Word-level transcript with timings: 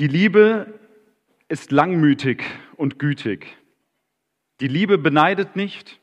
Die 0.00 0.08
Liebe 0.08 0.80
ist 1.48 1.72
langmütig 1.72 2.42
und 2.76 2.98
gütig. 2.98 3.58
Die 4.60 4.66
Liebe 4.66 4.96
beneidet 4.96 5.56
nicht, 5.56 6.00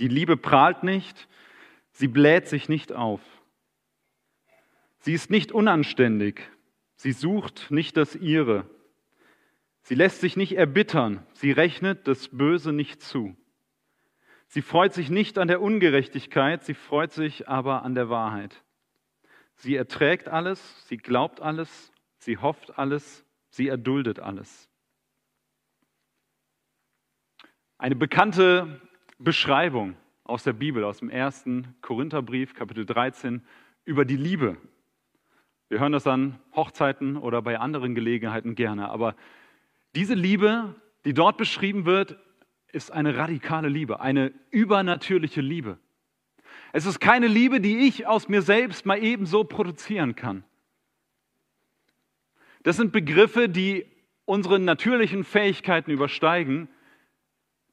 die 0.00 0.08
Liebe 0.08 0.36
prahlt 0.36 0.82
nicht, 0.82 1.28
sie 1.92 2.08
bläht 2.08 2.48
sich 2.48 2.68
nicht 2.68 2.92
auf. 2.92 3.20
Sie 4.98 5.12
ist 5.12 5.30
nicht 5.30 5.52
unanständig, 5.52 6.50
sie 6.96 7.12
sucht 7.12 7.70
nicht 7.70 7.96
das 7.96 8.16
ihre. 8.16 8.68
Sie 9.82 9.94
lässt 9.94 10.20
sich 10.20 10.36
nicht 10.36 10.56
erbittern, 10.56 11.24
sie 11.32 11.52
rechnet 11.52 12.08
das 12.08 12.36
Böse 12.36 12.72
nicht 12.72 13.02
zu. 13.02 13.36
Sie 14.48 14.62
freut 14.62 14.94
sich 14.94 15.10
nicht 15.10 15.38
an 15.38 15.46
der 15.46 15.62
Ungerechtigkeit, 15.62 16.64
sie 16.64 16.74
freut 16.74 17.12
sich 17.12 17.46
aber 17.46 17.84
an 17.84 17.94
der 17.94 18.10
Wahrheit. 18.10 18.64
Sie 19.54 19.76
erträgt 19.76 20.26
alles, 20.26 20.88
sie 20.88 20.96
glaubt 20.96 21.40
alles, 21.40 21.92
sie 22.18 22.38
hofft 22.38 22.76
alles, 22.80 23.24
Sie 23.50 23.68
erduldet 23.68 24.20
alles. 24.20 24.68
Eine 27.78 27.96
bekannte 27.96 28.80
Beschreibung 29.18 29.96
aus 30.24 30.44
der 30.44 30.52
Bibel, 30.52 30.84
aus 30.84 30.98
dem 30.98 31.10
ersten 31.10 31.76
Korintherbrief, 31.80 32.54
Kapitel 32.54 32.84
13, 32.84 33.42
über 33.84 34.04
die 34.04 34.16
Liebe. 34.16 34.56
Wir 35.68 35.80
hören 35.80 35.92
das 35.92 36.06
an 36.06 36.38
Hochzeiten 36.54 37.16
oder 37.16 37.42
bei 37.42 37.58
anderen 37.58 37.94
Gelegenheiten 37.94 38.54
gerne, 38.54 38.90
aber 38.90 39.14
diese 39.94 40.14
Liebe, 40.14 40.74
die 41.04 41.14
dort 41.14 41.36
beschrieben 41.36 41.86
wird, 41.86 42.18
ist 42.72 42.90
eine 42.90 43.16
radikale 43.16 43.68
Liebe, 43.68 44.00
eine 44.00 44.32
übernatürliche 44.50 45.40
Liebe. 45.40 45.78
Es 46.72 46.86
ist 46.86 47.00
keine 47.00 47.26
Liebe, 47.26 47.60
die 47.60 47.86
ich 47.88 48.06
aus 48.06 48.28
mir 48.28 48.42
selbst 48.42 48.84
mal 48.86 49.02
ebenso 49.02 49.44
produzieren 49.44 50.16
kann. 50.16 50.44
Das 52.62 52.76
sind 52.76 52.92
Begriffe, 52.92 53.48
die 53.48 53.86
unsere 54.24 54.58
natürlichen 54.58 55.24
Fähigkeiten 55.24 55.90
übersteigen, 55.90 56.68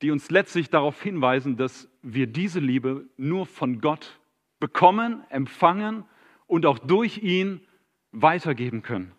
die 0.02 0.12
uns 0.12 0.30
letztlich 0.30 0.70
darauf 0.70 1.02
hinweisen, 1.02 1.58
dass 1.58 1.90
wir 2.02 2.28
diese 2.28 2.60
Liebe 2.60 3.08
nur 3.18 3.46
von 3.46 3.82
Gott 3.82 4.20
bekommen, 4.60 5.24
empfangen 5.30 6.06
und 6.48 6.66
auch 6.66 6.80
durch 6.80 7.18
ihn 7.20 7.62
weitergeben 8.12 8.82
können. 8.82 9.12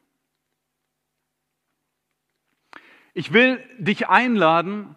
Ich 3.15 3.33
will 3.33 3.63
dich 3.79 4.09
einladen, 4.09 4.97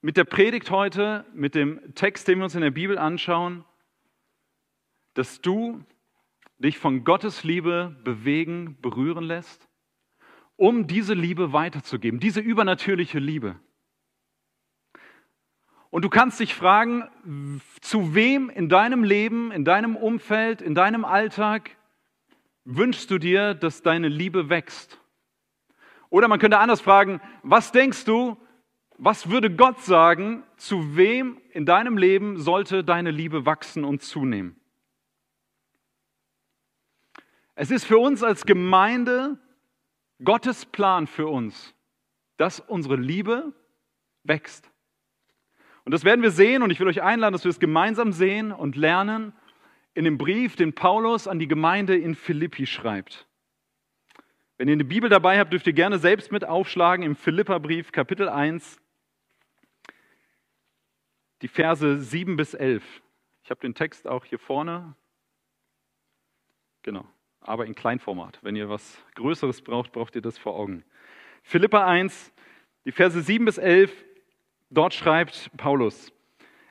mit 0.00 0.16
der 0.16 0.24
Predigt 0.24 0.70
heute, 0.70 1.26
mit 1.34 1.54
dem 1.54 1.94
Text, 1.94 2.26
den 2.26 2.38
wir 2.38 2.44
uns 2.44 2.54
in 2.54 2.62
der 2.62 2.70
Bibel 2.70 2.96
anschauen, 2.96 3.64
dass 5.14 5.40
du 5.40 5.84
dich 6.60 6.78
von 6.78 7.04
Gottes 7.04 7.42
Liebe 7.42 7.96
bewegen, 8.04 8.76
berühren 8.80 9.24
lässt, 9.24 9.68
um 10.56 10.86
diese 10.86 11.14
Liebe 11.14 11.52
weiterzugeben, 11.52 12.20
diese 12.20 12.40
übernatürliche 12.40 13.18
Liebe. 13.18 13.58
Und 15.88 16.04
du 16.04 16.08
kannst 16.08 16.38
dich 16.38 16.54
fragen, 16.54 17.08
zu 17.80 18.14
wem 18.14 18.48
in 18.48 18.68
deinem 18.68 19.02
Leben, 19.02 19.50
in 19.50 19.64
deinem 19.64 19.96
Umfeld, 19.96 20.62
in 20.62 20.74
deinem 20.74 21.04
Alltag 21.04 21.76
wünschst 22.64 23.10
du 23.10 23.18
dir, 23.18 23.54
dass 23.54 23.82
deine 23.82 24.08
Liebe 24.08 24.48
wächst? 24.48 25.00
Oder 26.10 26.28
man 26.28 26.38
könnte 26.38 26.58
anders 26.58 26.80
fragen, 26.80 27.20
was 27.42 27.72
denkst 27.72 28.04
du, 28.04 28.36
was 28.98 29.30
würde 29.30 29.50
Gott 29.54 29.80
sagen, 29.80 30.44
zu 30.56 30.96
wem 30.96 31.40
in 31.52 31.64
deinem 31.64 31.96
Leben 31.96 32.38
sollte 32.38 32.84
deine 32.84 33.10
Liebe 33.10 33.46
wachsen 33.46 33.84
und 33.84 34.02
zunehmen? 34.02 34.59
Es 37.60 37.70
ist 37.70 37.84
für 37.84 37.98
uns 37.98 38.22
als 38.22 38.46
Gemeinde 38.46 39.36
Gottes 40.24 40.64
Plan 40.64 41.06
für 41.06 41.26
uns, 41.26 41.74
dass 42.38 42.58
unsere 42.58 42.96
Liebe 42.96 43.52
wächst. 44.22 44.70
Und 45.84 45.92
das 45.92 46.04
werden 46.04 46.22
wir 46.22 46.30
sehen 46.30 46.62
und 46.62 46.70
ich 46.70 46.80
will 46.80 46.88
euch 46.88 47.02
einladen, 47.02 47.34
dass 47.34 47.44
wir 47.44 47.50
es 47.50 47.60
gemeinsam 47.60 48.12
sehen 48.12 48.50
und 48.50 48.76
lernen 48.76 49.34
in 49.92 50.06
dem 50.06 50.16
Brief, 50.16 50.56
den 50.56 50.74
Paulus 50.74 51.28
an 51.28 51.38
die 51.38 51.48
Gemeinde 51.48 51.98
in 51.98 52.14
Philippi 52.14 52.64
schreibt. 52.64 53.28
Wenn 54.56 54.68
ihr 54.68 54.72
eine 54.72 54.84
Bibel 54.86 55.10
dabei 55.10 55.38
habt, 55.38 55.52
dürft 55.52 55.66
ihr 55.66 55.74
gerne 55.74 55.98
selbst 55.98 56.32
mit 56.32 56.46
aufschlagen 56.46 57.04
im 57.04 57.14
Philipperbrief 57.14 57.92
Kapitel 57.92 58.30
1, 58.30 58.80
die 61.42 61.48
Verse 61.48 61.98
7 61.98 62.38
bis 62.38 62.54
11. 62.54 63.02
Ich 63.44 63.50
habe 63.50 63.60
den 63.60 63.74
Text 63.74 64.08
auch 64.08 64.24
hier 64.24 64.38
vorne. 64.38 64.96
Genau 66.80 67.06
aber 67.50 67.66
in 67.66 67.74
Kleinformat. 67.74 68.38
Wenn 68.42 68.56
ihr 68.56 68.68
was 68.68 69.04
Größeres 69.16 69.62
braucht, 69.62 69.92
braucht 69.92 70.14
ihr 70.14 70.22
das 70.22 70.38
vor 70.38 70.56
Augen. 70.56 70.84
Philippa 71.42 71.86
1, 71.86 72.32
die 72.84 72.92
Verse 72.92 73.20
7 73.20 73.44
bis 73.44 73.58
11, 73.58 73.92
dort 74.70 74.94
schreibt 74.94 75.50
Paulus, 75.56 76.12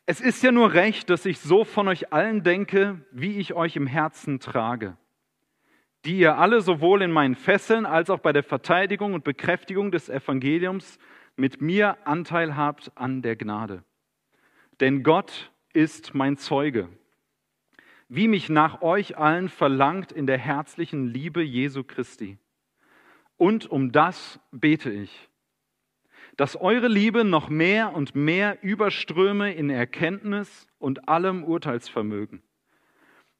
es 0.05 0.21
ist 0.21 0.41
ja 0.41 0.51
nur 0.51 0.73
recht, 0.73 1.09
dass 1.11 1.27
ich 1.27 1.39
so 1.39 1.63
von 1.63 1.87
euch 1.87 2.11
allen 2.11 2.41
denke, 2.41 3.05
wie 3.11 3.37
ich 3.37 3.53
euch 3.53 3.75
im 3.75 3.85
Herzen 3.85 4.39
trage, 4.39 4.97
die 6.05 6.17
ihr 6.17 6.37
alle 6.37 6.61
sowohl 6.61 7.03
in 7.03 7.11
meinen 7.11 7.35
Fesseln 7.35 7.85
als 7.85 8.09
auch 8.09 8.19
bei 8.19 8.33
der 8.33 8.41
Verteidigung 8.41 9.13
und 9.13 9.23
Bekräftigung 9.23 9.91
des 9.91 10.09
Evangeliums 10.09 10.97
mit 11.35 11.61
mir 11.61 12.07
Anteil 12.07 12.55
habt 12.55 12.91
an 12.95 13.21
der 13.21 13.35
Gnade. 13.35 13.83
Denn 14.79 15.03
Gott 15.03 15.51
ist 15.73 16.15
mein 16.15 16.37
Zeuge 16.37 16.89
wie 18.09 18.27
mich 18.27 18.49
nach 18.49 18.81
euch 18.81 19.17
allen 19.17 19.49
verlangt 19.49 20.11
in 20.11 20.25
der 20.25 20.39
herzlichen 20.39 21.07
Liebe 21.07 21.43
Jesu 21.43 21.83
Christi. 21.83 22.39
Und 23.37 23.67
um 23.67 23.91
das 23.91 24.39
bete 24.51 24.91
ich, 24.91 25.29
dass 26.35 26.59
eure 26.59 26.87
Liebe 26.87 27.23
noch 27.23 27.49
mehr 27.49 27.93
und 27.93 28.15
mehr 28.15 28.61
überströme 28.63 29.53
in 29.53 29.69
Erkenntnis 29.69 30.67
und 30.79 31.07
allem 31.07 31.43
Urteilsvermögen, 31.43 32.41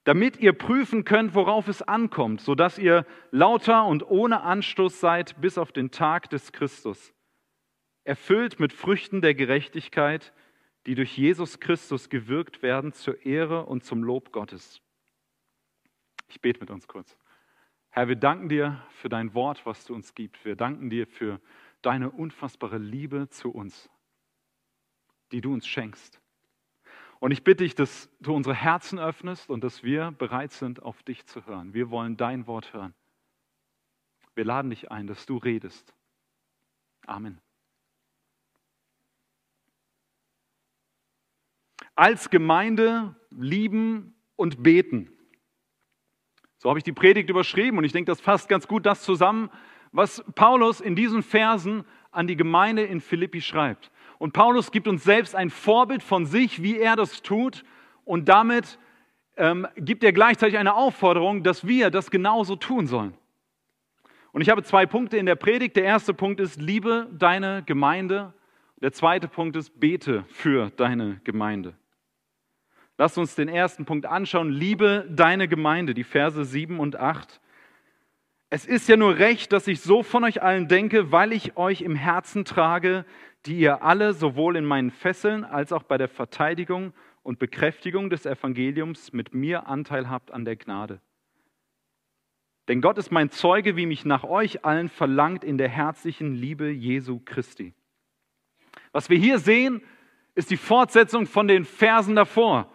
damit 0.04 0.38
ihr 0.38 0.54
prüfen 0.54 1.04
könnt, 1.04 1.34
worauf 1.34 1.68
es 1.68 1.82
ankommt, 1.82 2.40
sodass 2.40 2.78
ihr 2.78 3.06
lauter 3.32 3.86
und 3.86 4.08
ohne 4.08 4.42
Anstoß 4.42 5.00
seid 5.00 5.42
bis 5.42 5.58
auf 5.58 5.72
den 5.72 5.90
Tag 5.90 6.30
des 6.30 6.52
Christus, 6.52 7.14
erfüllt 8.04 8.60
mit 8.60 8.72
Früchten 8.72 9.22
der 9.22 9.34
Gerechtigkeit, 9.34 10.32
die 10.90 10.96
durch 10.96 11.16
Jesus 11.16 11.60
Christus 11.60 12.10
gewirkt 12.10 12.64
werden 12.64 12.94
zur 12.94 13.24
Ehre 13.24 13.68
und 13.68 13.84
zum 13.84 14.04
Lob 14.04 14.32
Gottes. 14.32 14.82
Ich 16.30 16.42
bete 16.42 16.60
mit 16.62 16.72
uns 16.72 16.88
kurz. 16.88 17.16
Herr, 17.90 18.08
wir 18.08 18.16
danken 18.16 18.50
dir 18.50 18.84
für 18.94 19.08
dein 19.08 19.36
Wort, 19.36 19.68
was 19.68 19.86
du 19.86 19.94
uns 19.94 20.16
gibst. 20.16 20.44
Wir 20.46 20.56
danken 20.56 20.90
dir 20.90 21.06
für 21.06 21.40
deine 21.84 22.10
unfassbare 22.10 22.80
Liebe 22.80 23.30
zu 23.30 23.52
uns, 23.52 23.88
die 25.32 25.42
du 25.42 25.54
uns 25.54 25.68
schenkst. 25.68 26.20
Und 27.20 27.30
ich 27.30 27.44
bitte 27.44 27.66
dich, 27.66 27.76
dass 27.76 28.10
du 28.20 28.34
unsere 28.34 28.56
Herzen 28.56 28.98
öffnest 28.98 29.52
und 29.52 29.64
dass 29.64 29.84
wir 29.84 30.10
bereit 30.10 30.54
sind, 30.54 30.82
auf 30.82 31.04
dich 31.04 31.28
zu 31.28 31.46
hören. 31.46 31.76
Wir 31.76 31.92
wollen 31.92 32.18
dein 32.18 32.48
Wort 32.48 32.74
hören. 32.74 32.96
Wir 34.34 34.44
laden 34.44 34.72
dich 34.72 34.90
ein, 34.90 35.06
dass 35.06 35.28
du 35.28 35.38
redest. 35.38 35.94
Amen. 37.06 37.40
Als 42.00 42.30
Gemeinde 42.30 43.14
lieben 43.30 44.16
und 44.38 44.64
beten. 44.64 45.12
So 46.58 46.70
habe 46.70 46.80
ich 46.80 46.84
die 46.86 46.94
Predigt 46.94 47.30
überschrieben 47.30 47.78
und 47.78 47.84
ich 47.84 47.92
denke, 47.92 48.10
das 48.10 48.22
fasst 48.22 48.48
ganz 48.48 48.70
gut 48.70 48.86
das 48.86 49.04
zusammen, 49.04 49.50
was 49.92 50.24
Paulus 50.34 50.80
in 50.80 50.96
diesen 50.96 51.24
Versen 51.24 51.84
an 52.12 52.26
die 52.26 52.38
Gemeinde 52.38 52.84
in 52.84 53.02
Philippi 53.02 53.42
schreibt. 53.42 53.92
Und 54.18 54.32
Paulus 54.32 54.72
gibt 54.72 54.88
uns 54.88 55.04
selbst 55.04 55.36
ein 55.36 55.50
Vorbild 55.50 56.02
von 56.02 56.26
sich, 56.26 56.64
wie 56.64 56.78
er 56.78 56.96
das 56.96 57.22
tut 57.22 57.66
und 58.06 58.30
damit 58.30 58.80
ähm, 59.36 59.68
gibt 59.76 60.04
er 60.06 60.14
gleichzeitig 60.14 60.58
eine 60.58 60.76
Aufforderung, 60.76 61.44
dass 61.44 61.68
wir 61.68 61.90
das 61.90 62.12
genauso 62.12 62.56
tun 62.56 62.88
sollen. 62.88 63.14
Und 64.32 64.42
ich 64.42 64.50
habe 64.50 64.64
zwei 64.64 64.86
Punkte 64.86 65.18
in 65.18 65.26
der 65.26 65.36
Predigt. 65.36 65.76
Der 65.76 65.84
erste 65.84 66.14
Punkt 66.14 66.40
ist, 66.40 66.62
liebe 66.62 67.10
deine 67.12 67.64
Gemeinde. 67.66 68.34
Der 68.82 68.94
zweite 68.94 69.28
Punkt 69.28 69.58
ist, 69.58 69.80
bete 69.80 70.24
für 70.30 70.70
deine 70.78 71.20
Gemeinde. 71.26 71.79
Lass 73.00 73.18
uns 73.18 73.34
den 73.34 73.48
ersten 73.48 73.86
Punkt 73.86 74.06
anschauen. 74.06 74.50
Liebe 74.50 75.08
deine 75.10 75.48
Gemeinde, 75.48 75.94
die 75.94 76.04
Verse 76.04 76.44
7 76.44 76.82
und 76.82 76.98
8. 76.98 77.40
Es 78.50 78.66
ist 78.66 78.90
ja 78.90 78.98
nur 78.98 79.20
recht, 79.20 79.54
dass 79.54 79.70
ich 79.70 79.80
so 79.80 80.04
von 80.04 80.26
euch 80.26 80.44
allen 80.44 80.68
denke, 80.68 81.10
weil 81.10 81.32
ich 81.32 81.56
euch 81.56 81.80
im 81.80 81.96
Herzen 81.96 82.44
trage, 82.44 83.06
die 83.46 83.58
ihr 83.58 83.84
alle 83.84 84.12
sowohl 84.12 84.58
in 84.58 84.66
meinen 84.66 84.92
Fesseln 84.92 85.46
als 85.46 85.72
auch 85.72 85.84
bei 85.84 85.98
der 85.98 86.10
Verteidigung 86.10 86.92
und 87.24 87.40
Bekräftigung 87.40 88.10
des 88.10 88.26
Evangeliums 88.26 89.14
mit 89.14 89.34
mir 89.34 89.68
Anteil 89.68 90.10
habt 90.10 90.32
an 90.32 90.44
der 90.44 90.58
Gnade. 90.58 91.00
Denn 92.68 92.82
Gott 92.82 92.98
ist 92.98 93.14
mein 93.14 93.30
Zeuge, 93.30 93.78
wie 93.78 93.86
mich 93.86 94.04
nach 94.04 94.26
euch 94.26 94.66
allen 94.66 94.90
verlangt 94.90 95.46
in 95.46 95.58
der 95.58 95.70
herzlichen 95.70 96.36
Liebe 96.36 96.70
Jesu 96.70 97.22
Christi. 97.24 97.74
Was 98.92 99.10
wir 99.10 99.18
hier 99.18 99.40
sehen, 99.40 99.82
ist 100.36 100.52
die 100.52 100.58
Fortsetzung 100.58 101.28
von 101.28 101.48
den 101.48 101.64
Versen 101.64 102.18
davor. 102.18 102.70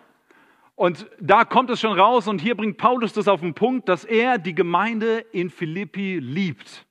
Und 0.76 1.06
da 1.20 1.44
kommt 1.44 1.70
es 1.70 1.80
schon 1.80 1.98
raus 1.98 2.26
und 2.26 2.40
hier 2.40 2.56
bringt 2.56 2.78
Paulus 2.78 3.12
das 3.12 3.28
auf 3.28 3.40
den 3.40 3.54
Punkt, 3.54 3.88
dass 3.88 4.04
er 4.04 4.38
die 4.38 4.54
Gemeinde 4.54 5.18
in 5.32 5.50
Philippi 5.50 6.18
liebt. 6.18 6.84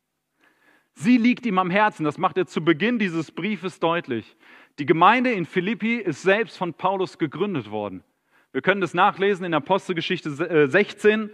Sie 0.96 1.18
liegt 1.18 1.46
ihm 1.46 1.58
am 1.58 1.70
Herzen. 1.70 2.04
Das 2.04 2.18
macht 2.18 2.38
er 2.38 2.46
zu 2.46 2.64
Beginn 2.64 3.00
dieses 3.00 3.32
Briefes 3.32 3.80
deutlich. 3.80 4.38
Die 4.80 4.86
Gemeinde 4.86 5.32
in 5.32 5.46
Philippi 5.46 5.98
ist 5.98 6.22
selbst 6.22 6.58
von 6.58 6.74
Paulus 6.74 7.18
gegründet 7.18 7.72
worden. 7.72 8.04
Wir 8.52 8.62
können 8.62 8.82
das 8.82 8.94
nachlesen 8.94 9.46
in 9.46 9.54
Apostelgeschichte 9.54 10.68
16. 10.70 11.22
Äh, 11.22 11.30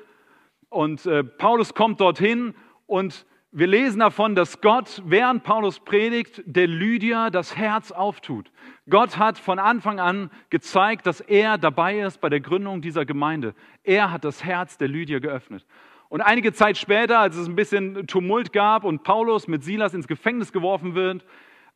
und 0.70 1.06
äh, 1.06 1.24
Paulus 1.24 1.74
kommt 1.74 2.00
dorthin 2.00 2.56
und 2.86 3.26
wir 3.52 3.66
lesen 3.66 4.00
davon, 4.00 4.36
dass 4.36 4.62
Gott, 4.62 5.02
während 5.06 5.44
Paulus 5.44 5.80
predigt, 5.80 6.44
der 6.46 6.68
Lydia 6.68 7.32
das 7.32 7.58
Herz 7.58 7.92
auftut. 7.92 8.52
Gott 8.88 9.18
hat 9.18 9.40
von 9.40 9.58
Anfang 9.58 10.00
an 10.00 10.30
gezeigt, 10.52 11.08
dass 11.08 11.20
er 11.20 11.58
dabei 11.58 12.00
ist 12.02 12.22
bei 12.22 12.30
der 12.30 12.42
Gründung 12.42 12.82
dieser 12.82 13.06
Gemeinde. 13.06 13.56
Er 13.84 14.12
hat 14.12 14.24
das 14.24 14.44
Herz 14.44 14.78
der 14.78 14.88
Lydia 14.88 15.18
geöffnet. 15.18 15.66
Und 16.10 16.22
einige 16.22 16.54
Zeit 16.54 16.78
später, 16.78 17.20
als 17.20 17.38
es 17.38 17.48
ein 17.48 17.56
bisschen 17.56 18.06
Tumult 18.06 18.54
gab 18.54 18.84
und 18.84 19.02
Paulus 19.02 19.48
mit 19.48 19.64
Silas 19.64 19.96
ins 19.96 20.08
Gefängnis 20.08 20.52
geworfen 20.52 20.94
wird, 20.94 21.26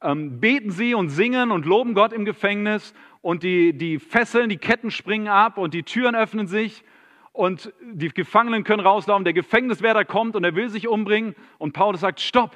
ähm, 0.01 0.39
beten 0.39 0.69
sie 0.69 0.93
und 0.93 1.09
singen 1.09 1.49
und 1.49 1.65
loben 1.65 1.95
Gott 1.95 2.13
im 2.13 2.25
Gefängnis 2.25 2.93
und 3.21 3.41
die, 3.41 3.75
die 3.75 3.97
Fesseln, 3.97 4.49
die 4.49 4.57
Ketten 4.57 4.91
springen 4.91 5.27
ab 5.27 5.57
und 5.57 5.73
die 5.73 5.83
Türen 5.83 6.15
öffnen 6.15 6.45
sich 6.45 6.83
und 7.33 7.73
die 7.81 8.09
Gefangenen 8.09 8.63
können 8.63 8.85
rauslaufen. 8.85 9.25
Der 9.25 9.33
Gefängniswärter 9.33 10.05
kommt 10.05 10.35
und 10.35 10.43
er 10.43 10.55
will 10.55 10.69
sich 10.69 10.87
umbringen 10.87 11.35
und 11.57 11.73
Paulus 11.73 12.01
sagt, 12.01 12.21
stopp. 12.21 12.55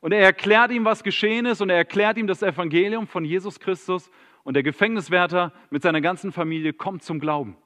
Und 0.00 0.12
er 0.12 0.20
erklärt 0.20 0.70
ihm, 0.70 0.84
was 0.84 1.02
geschehen 1.02 1.46
ist 1.46 1.60
und 1.60 1.70
er 1.70 1.76
erklärt 1.76 2.18
ihm 2.18 2.26
das 2.26 2.42
Evangelium 2.42 3.06
von 3.06 3.24
Jesus 3.24 3.60
Christus 3.60 4.10
und 4.42 4.54
der 4.54 4.62
Gefängniswärter 4.62 5.52
mit 5.70 5.82
seiner 5.82 6.00
ganzen 6.00 6.32
Familie 6.32 6.72
kommt 6.72 7.02
zum 7.02 7.20
Glauben. 7.20 7.56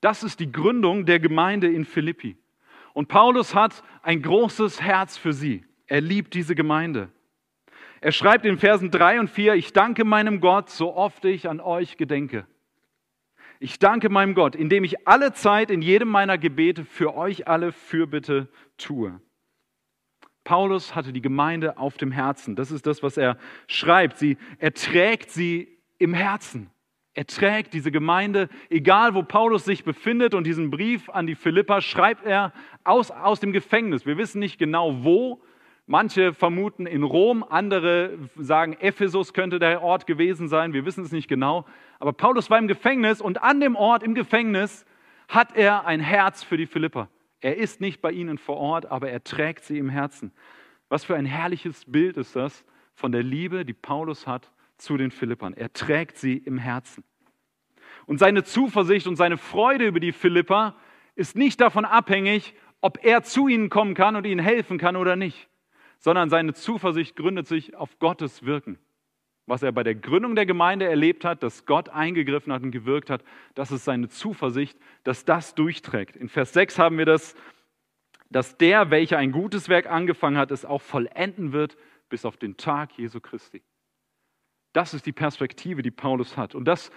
Das 0.00 0.22
ist 0.22 0.40
die 0.40 0.50
Gründung 0.50 1.06
der 1.06 1.20
Gemeinde 1.20 1.68
in 1.68 1.84
Philippi. 1.84 2.36
Und 2.92 3.08
Paulus 3.08 3.54
hat 3.54 3.84
ein 4.02 4.22
großes 4.22 4.80
Herz 4.80 5.16
für 5.16 5.32
sie. 5.32 5.64
Er 5.86 6.00
liebt 6.00 6.34
diese 6.34 6.54
Gemeinde. 6.54 7.10
Er 8.00 8.12
schreibt 8.12 8.44
in 8.44 8.58
Versen 8.58 8.90
3 8.90 9.20
und 9.20 9.30
4, 9.30 9.54
ich 9.54 9.72
danke 9.72 10.04
meinem 10.04 10.40
Gott, 10.40 10.70
so 10.70 10.94
oft 10.94 11.24
ich 11.24 11.48
an 11.48 11.60
euch 11.60 11.96
gedenke. 11.96 12.46
Ich 13.60 13.78
danke 13.78 14.08
meinem 14.08 14.34
Gott, 14.34 14.54
indem 14.54 14.84
ich 14.84 15.08
alle 15.08 15.32
Zeit 15.32 15.70
in 15.70 15.82
jedem 15.82 16.08
meiner 16.08 16.38
Gebete 16.38 16.84
für 16.84 17.16
euch 17.16 17.48
alle 17.48 17.72
Fürbitte 17.72 18.48
tue. 18.76 19.20
Paulus 20.44 20.94
hatte 20.94 21.12
die 21.12 21.20
Gemeinde 21.20 21.76
auf 21.76 21.96
dem 21.96 22.12
Herzen. 22.12 22.56
Das 22.56 22.70
ist 22.70 22.86
das, 22.86 23.02
was 23.02 23.16
er 23.16 23.36
schreibt. 23.66 24.16
Sie, 24.16 24.38
er 24.58 24.72
trägt 24.72 25.30
sie 25.30 25.78
im 25.98 26.14
Herzen. 26.14 26.70
Er 27.14 27.26
trägt 27.26 27.74
diese 27.74 27.90
Gemeinde, 27.90 28.48
egal 28.70 29.14
wo 29.14 29.24
Paulus 29.24 29.64
sich 29.64 29.82
befindet. 29.82 30.34
Und 30.34 30.44
diesen 30.44 30.70
Brief 30.70 31.10
an 31.10 31.26
die 31.26 31.34
Philippa 31.34 31.80
schreibt 31.80 32.24
er 32.24 32.52
aus, 32.84 33.10
aus 33.10 33.40
dem 33.40 33.52
Gefängnis. 33.52 34.06
Wir 34.06 34.16
wissen 34.16 34.38
nicht 34.38 34.58
genau 34.58 35.02
wo. 35.04 35.42
Manche 35.84 36.32
vermuten 36.32 36.86
in 36.86 37.02
Rom, 37.02 37.42
andere 37.42 38.18
sagen, 38.36 38.74
Ephesus 38.74 39.32
könnte 39.32 39.58
der 39.58 39.82
Ort 39.82 40.06
gewesen 40.06 40.46
sein. 40.46 40.72
Wir 40.72 40.84
wissen 40.84 41.02
es 41.02 41.12
nicht 41.12 41.28
genau. 41.28 41.64
Aber 41.98 42.12
Paulus 42.12 42.50
war 42.50 42.58
im 42.58 42.68
Gefängnis 42.68 43.20
und 43.20 43.42
an 43.42 43.60
dem 43.60 43.76
Ort 43.76 44.02
im 44.02 44.14
Gefängnis 44.14 44.84
hat 45.28 45.56
er 45.56 45.86
ein 45.86 46.00
Herz 46.00 46.42
für 46.42 46.56
die 46.56 46.66
Philipper. 46.66 47.08
Er 47.40 47.56
ist 47.56 47.80
nicht 47.80 48.00
bei 48.00 48.12
ihnen 48.12 48.38
vor 48.38 48.56
Ort, 48.56 48.86
aber 48.86 49.10
er 49.10 49.22
trägt 49.22 49.64
sie 49.64 49.78
im 49.78 49.88
Herzen. 49.88 50.32
Was 50.88 51.04
für 51.04 51.16
ein 51.16 51.26
herrliches 51.26 51.84
Bild 51.84 52.16
ist 52.16 52.34
das 52.34 52.64
von 52.94 53.12
der 53.12 53.22
Liebe, 53.22 53.64
die 53.64 53.74
Paulus 53.74 54.26
hat 54.26 54.50
zu 54.76 54.96
den 54.96 55.10
Philippern. 55.10 55.54
Er 55.54 55.72
trägt 55.72 56.16
sie 56.16 56.36
im 56.36 56.58
Herzen. 56.58 57.04
Und 58.06 58.18
seine 58.18 58.42
Zuversicht 58.44 59.06
und 59.06 59.16
seine 59.16 59.36
Freude 59.36 59.86
über 59.86 60.00
die 60.00 60.12
Philipper 60.12 60.76
ist 61.14 61.36
nicht 61.36 61.60
davon 61.60 61.84
abhängig, 61.84 62.54
ob 62.80 63.04
er 63.04 63.22
zu 63.22 63.48
ihnen 63.48 63.70
kommen 63.70 63.94
kann 63.94 64.16
und 64.16 64.24
ihnen 64.24 64.40
helfen 64.40 64.78
kann 64.78 64.96
oder 64.96 65.16
nicht, 65.16 65.48
sondern 65.98 66.30
seine 66.30 66.54
Zuversicht 66.54 67.16
gründet 67.16 67.46
sich 67.48 67.76
auf 67.76 67.98
Gottes 67.98 68.44
Wirken 68.44 68.78
was 69.48 69.62
er 69.62 69.72
bei 69.72 69.82
der 69.82 69.94
Gründung 69.94 70.34
der 70.34 70.46
Gemeinde 70.46 70.86
erlebt 70.86 71.24
hat, 71.24 71.42
dass 71.42 71.64
Gott 71.64 71.88
eingegriffen 71.88 72.52
hat 72.52 72.62
und 72.62 72.70
gewirkt 72.70 73.08
hat, 73.08 73.24
das 73.54 73.72
ist 73.72 73.84
seine 73.84 74.08
Zuversicht, 74.08 74.78
dass 75.04 75.24
das 75.24 75.54
durchträgt. 75.54 76.16
In 76.16 76.28
Vers 76.28 76.52
6 76.52 76.78
haben 76.78 76.98
wir 76.98 77.06
das, 77.06 77.34
dass 78.30 78.58
der, 78.58 78.90
welcher 78.90 79.16
ein 79.16 79.32
gutes 79.32 79.70
Werk 79.70 79.90
angefangen 79.90 80.36
hat, 80.36 80.50
es 80.50 80.66
auch 80.66 80.82
vollenden 80.82 81.52
wird 81.52 81.76
bis 82.10 82.26
auf 82.26 82.36
den 82.36 82.58
Tag 82.58 82.98
Jesu 82.98 83.20
Christi. 83.20 83.62
Das 84.74 84.92
ist 84.92 85.06
die 85.06 85.12
Perspektive, 85.12 85.80
die 85.80 85.90
Paulus 85.90 86.36
hat. 86.36 86.54
Und 86.54 86.66
das, 86.66 86.90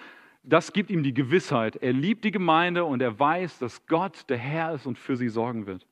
das 0.44 0.74
gibt 0.74 0.89
ihm 0.89 1.04
die 1.04 1.13
Gewissheit. 1.13 1.77
Er 1.77 1.94
liebt 1.94 2.25
die 2.25 2.31
Gemeinde 2.31 2.83
und 2.83 3.01
er 3.01 3.18
weiß, 3.18 3.59
dass 3.59 3.86
Gott 3.88 4.30
der 4.30 4.38
Herr 4.38 4.74
ist 4.74 4.86
und 4.86 5.00
für 5.00 5.15
sie 5.15 5.30
sorgen 5.30 5.68
wird. 5.68 5.88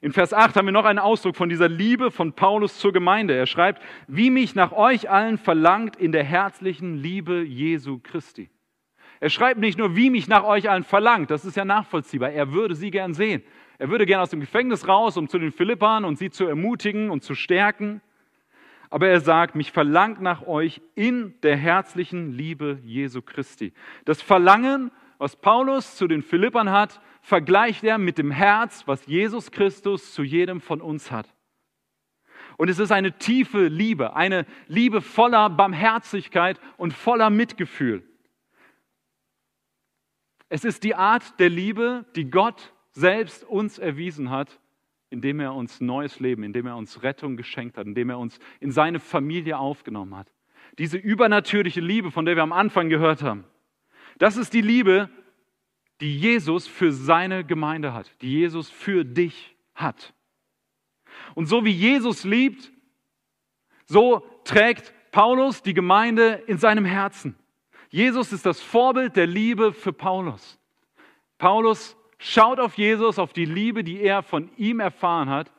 In 0.00 0.12
Vers 0.12 0.32
8 0.32 0.54
haben 0.54 0.66
wir 0.66 0.72
noch 0.72 0.84
einen 0.84 1.00
Ausdruck 1.00 1.34
von 1.34 1.48
dieser 1.48 1.68
Liebe 1.68 2.12
von 2.12 2.32
Paulus 2.32 2.78
zur 2.78 2.92
Gemeinde. 2.92 3.34
Er 3.34 3.46
schreibt, 3.46 3.82
wie 4.06 4.30
mich 4.30 4.54
nach 4.54 4.70
euch 4.70 5.10
allen 5.10 5.38
verlangt 5.38 5.96
in 5.96 6.12
der 6.12 6.22
herzlichen 6.22 6.96
Liebe 6.96 7.42
Jesu 7.42 7.98
Christi. 7.98 8.48
Er 9.18 9.30
schreibt 9.30 9.58
nicht 9.58 9.76
nur, 9.76 9.96
wie 9.96 10.10
mich 10.10 10.28
nach 10.28 10.44
euch 10.44 10.70
allen 10.70 10.84
verlangt, 10.84 11.32
das 11.32 11.44
ist 11.44 11.56
ja 11.56 11.64
nachvollziehbar. 11.64 12.30
Er 12.30 12.52
würde 12.52 12.76
sie 12.76 12.92
gern 12.92 13.12
sehen. 13.12 13.42
Er 13.78 13.90
würde 13.90 14.06
gern 14.06 14.20
aus 14.20 14.30
dem 14.30 14.38
Gefängnis 14.38 14.86
raus, 14.86 15.16
um 15.16 15.28
zu 15.28 15.40
den 15.40 15.50
Philippern 15.50 16.04
und 16.04 16.16
sie 16.16 16.30
zu 16.30 16.46
ermutigen 16.46 17.10
und 17.10 17.24
zu 17.24 17.34
stärken. 17.34 18.00
Aber 18.90 19.08
er 19.08 19.20
sagt, 19.20 19.56
mich 19.56 19.72
verlangt 19.72 20.20
nach 20.22 20.46
euch 20.46 20.80
in 20.94 21.34
der 21.42 21.56
herzlichen 21.56 22.32
Liebe 22.32 22.78
Jesu 22.84 23.20
Christi. 23.20 23.72
Das 24.04 24.22
Verlangen, 24.22 24.92
was 25.18 25.34
Paulus 25.34 25.96
zu 25.96 26.06
den 26.06 26.22
Philippern 26.22 26.70
hat, 26.70 27.00
vergleicht 27.22 27.84
er 27.84 27.98
mit 27.98 28.18
dem 28.18 28.30
Herz, 28.30 28.86
was 28.86 29.06
Jesus 29.06 29.50
Christus 29.50 30.12
zu 30.12 30.22
jedem 30.22 30.60
von 30.60 30.80
uns 30.80 31.10
hat. 31.10 31.32
Und 32.56 32.68
es 32.68 32.78
ist 32.78 32.90
eine 32.90 33.18
tiefe 33.18 33.68
Liebe, 33.68 34.16
eine 34.16 34.44
Liebe 34.66 35.00
voller 35.00 35.48
Barmherzigkeit 35.48 36.60
und 36.76 36.92
voller 36.92 37.30
Mitgefühl. 37.30 38.02
Es 40.48 40.64
ist 40.64 40.82
die 40.82 40.94
Art 40.94 41.38
der 41.38 41.50
Liebe, 41.50 42.04
die 42.16 42.30
Gott 42.30 42.72
selbst 42.90 43.44
uns 43.44 43.78
erwiesen 43.78 44.30
hat, 44.30 44.60
indem 45.10 45.40
er 45.40 45.54
uns 45.54 45.80
neues 45.80 46.20
Leben, 46.20 46.42
indem 46.42 46.66
er 46.66 46.76
uns 46.76 47.02
Rettung 47.02 47.36
geschenkt 47.36 47.78
hat, 47.78 47.86
indem 47.86 48.10
er 48.10 48.18
uns 48.18 48.38
in 48.60 48.72
seine 48.72 48.98
Familie 48.98 49.58
aufgenommen 49.58 50.16
hat. 50.16 50.32
Diese 50.78 50.98
übernatürliche 50.98 51.80
Liebe, 51.80 52.10
von 52.10 52.24
der 52.24 52.36
wir 52.36 52.42
am 52.42 52.52
Anfang 52.52 52.88
gehört 52.88 53.22
haben. 53.22 53.44
Das 54.18 54.36
ist 54.36 54.52
die 54.52 54.60
Liebe, 54.60 55.08
die 56.00 56.16
Jesus 56.18 56.66
für 56.66 56.92
seine 56.92 57.44
Gemeinde 57.44 57.92
hat, 57.92 58.10
die 58.22 58.30
Jesus 58.30 58.70
für 58.70 59.04
dich 59.04 59.56
hat. 59.74 60.14
Und 61.34 61.46
so 61.46 61.64
wie 61.64 61.72
Jesus 61.72 62.24
liebt, 62.24 62.70
so 63.86 64.24
trägt 64.44 64.92
Paulus 65.10 65.62
die 65.62 65.74
Gemeinde 65.74 66.42
in 66.46 66.58
seinem 66.58 66.84
Herzen. 66.84 67.36
Jesus 67.90 68.32
ist 68.32 68.44
das 68.44 68.60
Vorbild 68.60 69.16
der 69.16 69.26
Liebe 69.26 69.72
für 69.72 69.92
Paulus. 69.92 70.58
Paulus 71.38 71.96
schaut 72.18 72.60
auf 72.60 72.74
Jesus, 72.74 73.18
auf 73.18 73.32
die 73.32 73.44
Liebe, 73.44 73.82
die 73.82 74.00
er 74.00 74.22
von 74.22 74.50
ihm 74.56 74.80
erfahren 74.80 75.30
hat 75.30 75.50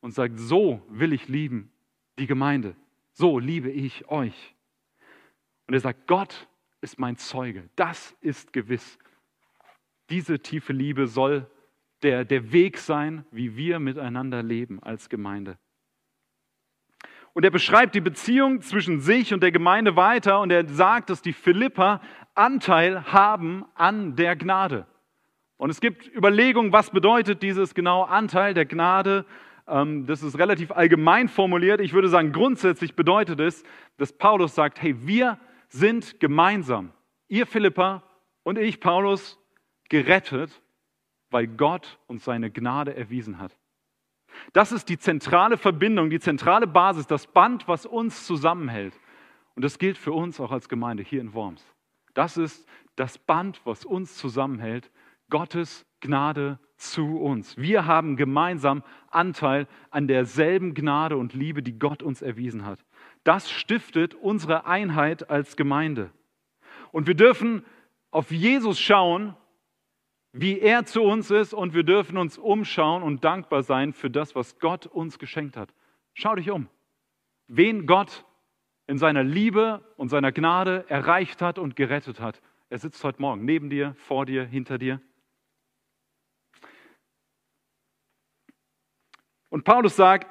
und 0.00 0.12
sagt, 0.12 0.38
so 0.38 0.82
will 0.88 1.12
ich 1.12 1.28
lieben 1.28 1.72
die 2.18 2.26
Gemeinde. 2.26 2.76
So 3.12 3.38
liebe 3.38 3.70
ich 3.70 4.08
euch. 4.08 4.54
Und 5.66 5.74
er 5.74 5.80
sagt, 5.80 6.06
Gott 6.06 6.46
ist 6.80 6.98
mein 6.98 7.16
Zeuge. 7.16 7.68
Das 7.76 8.14
ist 8.20 8.52
gewiss. 8.52 8.98
Diese 10.10 10.38
tiefe 10.38 10.72
Liebe 10.72 11.06
soll 11.06 11.50
der, 12.02 12.24
der 12.24 12.52
Weg 12.52 12.78
sein, 12.78 13.24
wie 13.30 13.56
wir 13.56 13.78
miteinander 13.78 14.42
leben 14.42 14.82
als 14.82 15.08
Gemeinde. 15.08 15.58
Und 17.32 17.44
er 17.44 17.50
beschreibt 17.50 17.94
die 17.94 18.00
Beziehung 18.00 18.62
zwischen 18.62 19.00
sich 19.00 19.34
und 19.34 19.42
der 19.42 19.52
Gemeinde 19.52 19.96
weiter 19.96 20.40
und 20.40 20.50
er 20.50 20.66
sagt, 20.68 21.10
dass 21.10 21.20
die 21.20 21.34
Philipper 21.34 22.00
Anteil 22.34 23.12
haben 23.12 23.64
an 23.74 24.16
der 24.16 24.36
Gnade. 24.36 24.86
Und 25.58 25.70
es 25.70 25.80
gibt 25.80 26.06
Überlegungen, 26.14 26.72
was 26.72 26.90
bedeutet 26.90 27.42
dieses 27.42 27.74
genau 27.74 28.04
Anteil 28.04 28.54
der 28.54 28.66
Gnade. 28.66 29.24
Ähm, 29.66 30.06
das 30.06 30.22
ist 30.22 30.38
relativ 30.38 30.70
allgemein 30.70 31.28
formuliert. 31.28 31.80
Ich 31.80 31.92
würde 31.92 32.08
sagen, 32.08 32.32
grundsätzlich 32.32 32.94
bedeutet 32.94 33.40
es, 33.40 33.64
dass 33.96 34.12
Paulus 34.12 34.54
sagt, 34.54 34.80
hey, 34.80 34.94
wir 35.06 35.38
sind 35.68 36.20
gemeinsam, 36.20 36.92
ihr 37.28 37.46
Philipper 37.46 38.02
und 38.44 38.58
ich, 38.58 38.80
Paulus, 38.80 39.38
gerettet, 39.88 40.62
weil 41.30 41.46
Gott 41.46 41.98
uns 42.06 42.24
seine 42.24 42.50
Gnade 42.50 42.94
erwiesen 42.94 43.38
hat. 43.38 43.56
Das 44.52 44.72
ist 44.72 44.88
die 44.88 44.98
zentrale 44.98 45.56
Verbindung, 45.56 46.10
die 46.10 46.20
zentrale 46.20 46.66
Basis, 46.66 47.06
das 47.06 47.26
Band, 47.26 47.68
was 47.68 47.86
uns 47.86 48.26
zusammenhält. 48.26 48.98
Und 49.54 49.64
das 49.64 49.78
gilt 49.78 49.96
für 49.96 50.12
uns 50.12 50.38
auch 50.40 50.52
als 50.52 50.68
Gemeinde 50.68 51.02
hier 51.02 51.20
in 51.20 51.32
Worms. 51.32 51.64
Das 52.14 52.36
ist 52.36 52.68
das 52.96 53.18
Band, 53.18 53.60
was 53.64 53.84
uns 53.84 54.16
zusammenhält, 54.16 54.90
Gottes 55.30 55.86
Gnade 56.00 56.58
zu 56.76 57.18
uns. 57.18 57.56
Wir 57.56 57.86
haben 57.86 58.16
gemeinsam 58.16 58.82
Anteil 59.10 59.66
an 59.90 60.06
derselben 60.06 60.74
Gnade 60.74 61.16
und 61.16 61.32
Liebe, 61.34 61.62
die 61.62 61.78
Gott 61.78 62.02
uns 62.02 62.22
erwiesen 62.22 62.64
hat. 62.64 62.84
Das 63.24 63.50
stiftet 63.50 64.14
unsere 64.14 64.66
Einheit 64.66 65.30
als 65.30 65.56
Gemeinde. 65.56 66.10
Und 66.92 67.06
wir 67.06 67.14
dürfen 67.14 67.64
auf 68.10 68.30
Jesus 68.30 68.78
schauen 68.78 69.34
wie 70.38 70.60
er 70.60 70.84
zu 70.84 71.02
uns 71.02 71.30
ist 71.30 71.54
und 71.54 71.72
wir 71.72 71.82
dürfen 71.82 72.18
uns 72.18 72.36
umschauen 72.36 73.02
und 73.02 73.24
dankbar 73.24 73.62
sein 73.62 73.92
für 73.94 74.10
das, 74.10 74.34
was 74.34 74.58
Gott 74.58 74.86
uns 74.86 75.18
geschenkt 75.18 75.56
hat. 75.56 75.72
Schau 76.12 76.34
dich 76.34 76.50
um, 76.50 76.68
wen 77.48 77.86
Gott 77.86 78.24
in 78.86 78.98
seiner 78.98 79.24
Liebe 79.24 79.82
und 79.96 80.10
seiner 80.10 80.32
Gnade 80.32 80.84
erreicht 80.88 81.40
hat 81.40 81.58
und 81.58 81.74
gerettet 81.74 82.20
hat. 82.20 82.42
Er 82.68 82.78
sitzt 82.78 83.02
heute 83.02 83.20
Morgen 83.20 83.44
neben 83.44 83.70
dir, 83.70 83.94
vor 83.98 84.26
dir, 84.26 84.44
hinter 84.44 84.76
dir. 84.76 85.00
Und 89.48 89.64
Paulus 89.64 89.96
sagt, 89.96 90.28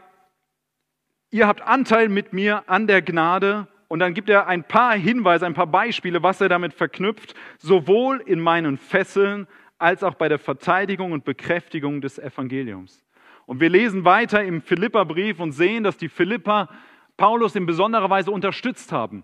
ihr 1.31 1.47
habt 1.47 1.62
Anteil 1.62 2.09
mit 2.09 2.31
mir 2.31 2.69
an 2.69 2.85
der 2.85 3.01
Gnade. 3.01 3.67
Und 3.88 4.00
dann 4.00 4.13
gibt 4.13 4.29
er 4.29 4.47
ein 4.47 4.63
paar 4.63 4.95
Hinweise, 4.95 5.45
ein 5.45 5.53
paar 5.53 5.67
Beispiele, 5.67 6.21
was 6.21 6.41
er 6.41 6.50
damit 6.50 6.74
verknüpft, 6.74 7.33
sowohl 7.57 8.21
in 8.21 8.39
meinen 8.39 8.77
Fesseln 8.77 9.47
als 9.77 10.03
auch 10.03 10.15
bei 10.15 10.29
der 10.29 10.39
Verteidigung 10.39 11.12
und 11.12 11.25
Bekräftigung 11.25 12.01
des 12.01 12.20
Evangeliums. 12.20 13.03
Und 13.46 13.60
wir 13.60 13.70
lesen 13.70 14.05
weiter 14.05 14.44
im 14.44 14.62
Philipperbrief 14.62 15.39
und 15.39 15.51
sehen, 15.51 15.84
dass 15.84 15.98
die 15.98 16.10
Philipper 16.10 16.70
Paulus 17.17 17.55
in 17.55 17.65
besonderer 17.65 18.10
Weise 18.10 18.32
unterstützt 18.32 18.91
haben. 18.91 19.24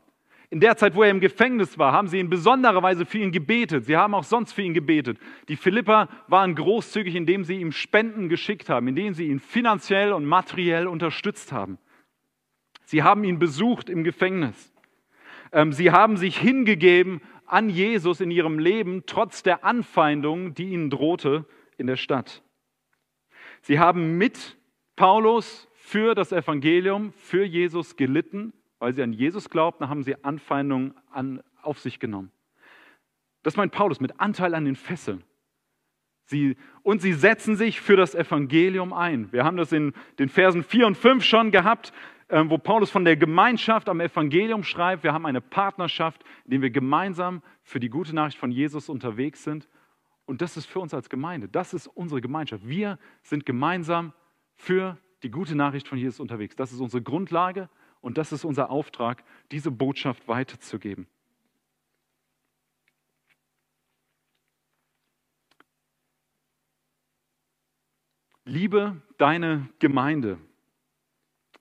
In 0.49 0.59
der 0.59 0.75
Zeit, 0.75 0.95
wo 0.95 1.03
er 1.03 1.09
im 1.09 1.21
Gefängnis 1.21 1.77
war, 1.77 1.93
haben 1.93 2.09
sie 2.09 2.19
in 2.19 2.29
besonderer 2.29 2.83
Weise 2.83 3.05
für 3.05 3.19
ihn 3.19 3.31
gebetet. 3.31 3.85
Sie 3.85 3.95
haben 3.95 4.13
auch 4.13 4.25
sonst 4.25 4.51
für 4.51 4.61
ihn 4.61 4.73
gebetet. 4.73 5.17
Die 5.47 5.55
Philipper 5.55 6.09
waren 6.27 6.55
großzügig, 6.55 7.15
indem 7.15 7.45
sie 7.45 7.55
ihm 7.55 7.71
Spenden 7.71 8.27
geschickt 8.27 8.67
haben, 8.67 8.89
indem 8.89 9.13
sie 9.13 9.27
ihn 9.27 9.39
finanziell 9.39 10.11
und 10.11 10.25
materiell 10.25 10.87
unterstützt 10.87 11.53
haben. 11.53 11.77
Sie 12.83 13.01
haben 13.01 13.23
ihn 13.23 13.39
besucht 13.39 13.89
im 13.89 14.03
Gefängnis. 14.03 14.73
Ähm, 15.53 15.71
sie 15.71 15.91
haben 15.91 16.17
sich 16.17 16.37
hingegeben 16.37 17.21
an 17.51 17.69
Jesus 17.69 18.21
in 18.21 18.31
ihrem 18.31 18.59
Leben, 18.59 19.03
trotz 19.05 19.43
der 19.43 19.63
Anfeindung, 19.63 20.53
die 20.53 20.69
ihnen 20.69 20.89
drohte 20.89 21.45
in 21.77 21.87
der 21.87 21.97
Stadt. 21.97 22.43
Sie 23.61 23.79
haben 23.79 24.17
mit 24.17 24.57
Paulus 24.95 25.67
für 25.73 26.15
das 26.15 26.31
Evangelium, 26.31 27.11
für 27.13 27.43
Jesus 27.43 27.95
gelitten. 27.95 28.53
Weil 28.81 28.93
sie 28.93 29.03
an 29.03 29.13
Jesus 29.13 29.51
glaubten, 29.51 29.89
haben 29.89 30.01
sie 30.01 30.23
Anfeindungen 30.23 30.95
an, 31.11 31.43
auf 31.61 31.79
sich 31.79 31.99
genommen. 31.99 32.31
Das 33.43 33.55
meint 33.55 33.71
Paulus 33.71 33.99
mit 33.99 34.19
Anteil 34.19 34.55
an 34.55 34.65
den 34.65 34.75
Fesseln. 34.75 35.23
Sie, 36.25 36.57
und 36.81 36.99
sie 36.99 37.13
setzen 37.13 37.55
sich 37.55 37.79
für 37.79 37.95
das 37.95 38.15
Evangelium 38.15 38.91
ein. 38.91 39.31
Wir 39.31 39.43
haben 39.43 39.57
das 39.57 39.71
in 39.71 39.93
den 40.17 40.29
Versen 40.29 40.63
4 40.63 40.87
und 40.87 40.97
5 40.97 41.23
schon 41.23 41.51
gehabt. 41.51 41.93
Ähm, 42.31 42.49
wo 42.49 42.57
Paulus 42.57 42.89
von 42.89 43.03
der 43.03 43.17
Gemeinschaft 43.17 43.89
am 43.89 43.99
Evangelium 43.99 44.63
schreibt. 44.63 45.03
Wir 45.03 45.11
haben 45.11 45.25
eine 45.25 45.41
Partnerschaft, 45.41 46.23
in 46.45 46.51
der 46.51 46.61
wir 46.61 46.69
gemeinsam 46.69 47.43
für 47.61 47.81
die 47.81 47.89
gute 47.89 48.15
Nachricht 48.15 48.37
von 48.37 48.51
Jesus 48.51 48.87
unterwegs 48.87 49.43
sind. 49.43 49.67
Und 50.25 50.41
das 50.41 50.55
ist 50.55 50.65
für 50.65 50.79
uns 50.79 50.93
als 50.93 51.09
Gemeinde, 51.09 51.49
das 51.49 51.73
ist 51.73 51.87
unsere 51.87 52.21
Gemeinschaft. 52.21 52.65
Wir 52.65 52.99
sind 53.21 53.45
gemeinsam 53.45 54.13
für 54.55 54.97
die 55.23 55.29
gute 55.29 55.55
Nachricht 55.55 55.89
von 55.89 55.97
Jesus 55.97 56.21
unterwegs. 56.21 56.55
Das 56.55 56.71
ist 56.71 56.79
unsere 56.79 57.03
Grundlage 57.03 57.67
und 57.99 58.17
das 58.17 58.31
ist 58.31 58.45
unser 58.45 58.69
Auftrag, 58.69 59.25
diese 59.51 59.69
Botschaft 59.69 60.29
weiterzugeben. 60.29 61.07
Liebe 68.45 69.01
deine 69.17 69.67
Gemeinde. 69.79 70.37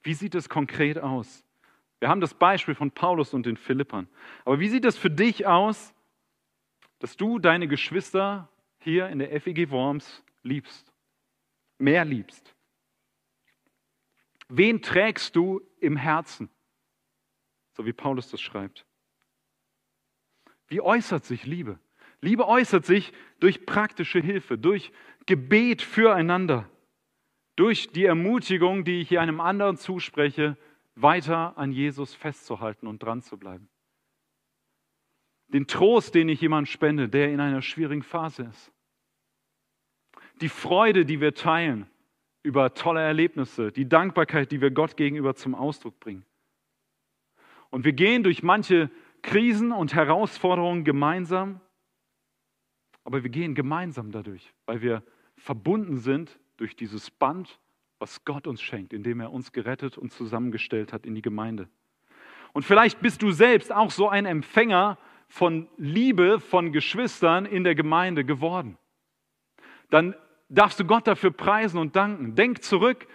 Wie 0.02 0.14
sieht 0.14 0.34
es 0.34 0.48
konkret 0.48 0.98
aus? 0.98 1.44
Wir 1.98 2.08
haben 2.08 2.20
das 2.20 2.34
Beispiel 2.34 2.74
von 2.74 2.90
Paulus 2.90 3.34
und 3.34 3.44
den 3.44 3.56
Philippern. 3.56 4.08
Aber 4.44 4.58
wie 4.58 4.68
sieht 4.68 4.84
es 4.84 4.96
für 4.96 5.10
dich 5.10 5.46
aus, 5.46 5.94
dass 6.98 7.16
du 7.16 7.38
deine 7.38 7.68
Geschwister 7.68 8.48
hier 8.78 9.08
in 9.08 9.18
der 9.18 9.38
FEG 9.40 9.70
Worms 9.70 10.24
liebst? 10.42 10.90
Mehr 11.78 12.04
liebst? 12.04 12.54
Wen 14.48 14.82
trägst 14.82 15.36
du 15.36 15.60
im 15.78 15.96
Herzen? 15.96 16.50
So 17.72 17.86
wie 17.86 17.92
Paulus 17.92 18.30
das 18.30 18.40
schreibt. 18.40 18.86
Wie 20.66 20.80
äußert 20.80 21.24
sich 21.24 21.46
Liebe? 21.46 21.78
Liebe 22.20 22.46
äußert 22.46 22.84
sich 22.84 23.12
durch 23.38 23.64
praktische 23.66 24.20
Hilfe, 24.20 24.58
durch 24.58 24.92
Gebet 25.26 25.82
füreinander 25.82 26.68
durch 27.60 27.90
die 27.90 28.06
Ermutigung, 28.06 28.84
die 28.84 29.02
ich 29.02 29.10
hier 29.10 29.20
einem 29.20 29.38
anderen 29.38 29.76
zuspreche, 29.76 30.56
weiter 30.94 31.58
an 31.58 31.72
Jesus 31.72 32.14
festzuhalten 32.14 32.86
und 32.86 33.02
dran 33.02 33.20
zu 33.20 33.36
bleiben. 33.36 33.68
Den 35.48 35.66
Trost, 35.66 36.14
den 36.14 36.30
ich 36.30 36.40
jemand 36.40 36.68
spende, 36.68 37.10
der 37.10 37.30
in 37.30 37.38
einer 37.38 37.60
schwierigen 37.60 38.02
Phase 38.02 38.44
ist. 38.44 38.72
Die 40.40 40.48
Freude, 40.48 41.04
die 41.04 41.20
wir 41.20 41.34
teilen 41.34 41.86
über 42.42 42.72
tolle 42.72 43.02
Erlebnisse, 43.02 43.70
die 43.70 43.86
Dankbarkeit, 43.86 44.50
die 44.52 44.62
wir 44.62 44.70
Gott 44.70 44.96
gegenüber 44.96 45.34
zum 45.34 45.54
Ausdruck 45.54 46.00
bringen. 46.00 46.24
Und 47.68 47.84
wir 47.84 47.92
gehen 47.92 48.22
durch 48.22 48.42
manche 48.42 48.90
Krisen 49.20 49.70
und 49.70 49.92
Herausforderungen 49.92 50.82
gemeinsam, 50.82 51.60
aber 53.04 53.22
wir 53.22 53.30
gehen 53.30 53.54
gemeinsam 53.54 54.12
dadurch, 54.12 54.50
weil 54.64 54.80
wir 54.80 55.02
verbunden 55.36 55.98
sind 55.98 56.38
durch 56.60 56.76
dieses 56.76 57.10
Band, 57.10 57.58
was 57.98 58.24
Gott 58.26 58.46
uns 58.46 58.60
schenkt, 58.60 58.92
indem 58.92 59.20
er 59.20 59.32
uns 59.32 59.50
gerettet 59.50 59.96
und 59.96 60.12
zusammengestellt 60.12 60.92
hat 60.92 61.06
in 61.06 61.14
die 61.14 61.22
Gemeinde. 61.22 61.68
Und 62.52 62.64
vielleicht 62.64 63.00
bist 63.00 63.22
du 63.22 63.30
selbst 63.30 63.72
auch 63.72 63.90
so 63.90 64.10
ein 64.10 64.26
Empfänger 64.26 64.98
von 65.26 65.68
Liebe 65.78 66.38
von 66.38 66.72
Geschwistern 66.72 67.46
in 67.46 67.64
der 67.64 67.74
Gemeinde 67.74 68.24
geworden. 68.24 68.76
Dann 69.88 70.14
darfst 70.50 70.78
du 70.78 70.84
Gott 70.84 71.06
dafür 71.06 71.30
preisen 71.30 71.78
und 71.78 71.96
danken. 71.96 72.34
Denk 72.34 72.62
zurück 72.62 73.06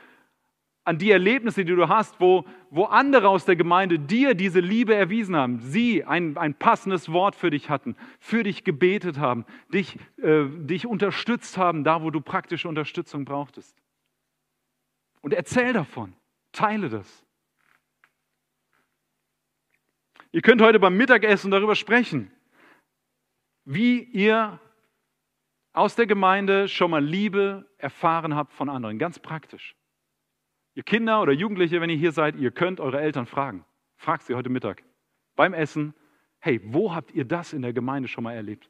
an 0.86 1.00
die 1.00 1.10
Erlebnisse, 1.10 1.66
die 1.66 1.76
du 1.76 1.90
hast, 1.90 2.20
wo, 2.20 2.46
wo 2.70 2.86
andere 2.86 3.28
aus 3.28 3.44
der 3.44 3.56
Gemeinde 3.56 3.98
dir 3.98 4.36
diese 4.36 4.60
Liebe 4.60 4.94
erwiesen 4.94 5.36
haben, 5.36 5.60
sie 5.60 6.04
ein, 6.04 6.38
ein 6.38 6.54
passendes 6.54 7.12
Wort 7.12 7.36
für 7.36 7.50
dich 7.50 7.72
hatten, 7.72 7.98
für 8.20 8.44
dich 8.44 8.64
gebetet 8.64 9.18
haben, 9.18 9.46
dich, 9.74 9.98
äh, 10.18 10.46
dich 10.46 10.86
unterstützt 10.86 11.58
haben, 11.58 11.84
da 11.84 12.04
wo 12.04 12.12
du 12.12 12.22
praktische 12.22 12.70
Unterstützung 12.70 13.26
brauchtest. 13.26 13.76
Und 15.22 15.34
erzähl 15.34 15.74
davon, 15.74 16.14
teile 16.52 16.88
das. 16.88 17.26
Ihr 20.32 20.44
könnt 20.44 20.62
heute 20.62 20.80
beim 20.80 20.96
Mittagessen 20.96 21.50
darüber 21.50 21.76
sprechen, 21.76 22.32
wie 23.64 24.04
ihr 24.04 24.60
aus 25.74 25.96
der 25.96 26.06
Gemeinde 26.06 26.68
schon 26.68 26.92
mal 26.92 27.04
Liebe 27.04 27.66
erfahren 27.80 28.36
habt 28.36 28.54
von 28.54 28.70
anderen, 28.70 29.00
ganz 29.00 29.18
praktisch. 29.18 29.76
Ihr 30.76 30.84
Kinder 30.84 31.22
oder 31.22 31.32
Jugendliche, 31.32 31.80
wenn 31.80 31.90
ihr 31.90 31.96
hier 31.96 32.12
seid, 32.12 32.36
ihr 32.36 32.52
könnt 32.52 32.80
eure 32.80 33.00
Eltern 33.00 33.26
fragen. 33.26 33.66
Fragt 33.96 34.24
sie 34.24 34.36
heute 34.36 34.50
Mittag 34.50 34.84
beim 35.36 35.54
Essen, 35.54 35.94
hey, 36.40 36.62
wo 36.64 36.94
habt 36.94 37.12
ihr 37.12 37.26
das 37.26 37.54
in 37.54 37.62
der 37.62 37.74
Gemeinde 37.74 38.08
schon 38.08 38.24
mal 38.24 38.34
erlebt? 38.34 38.70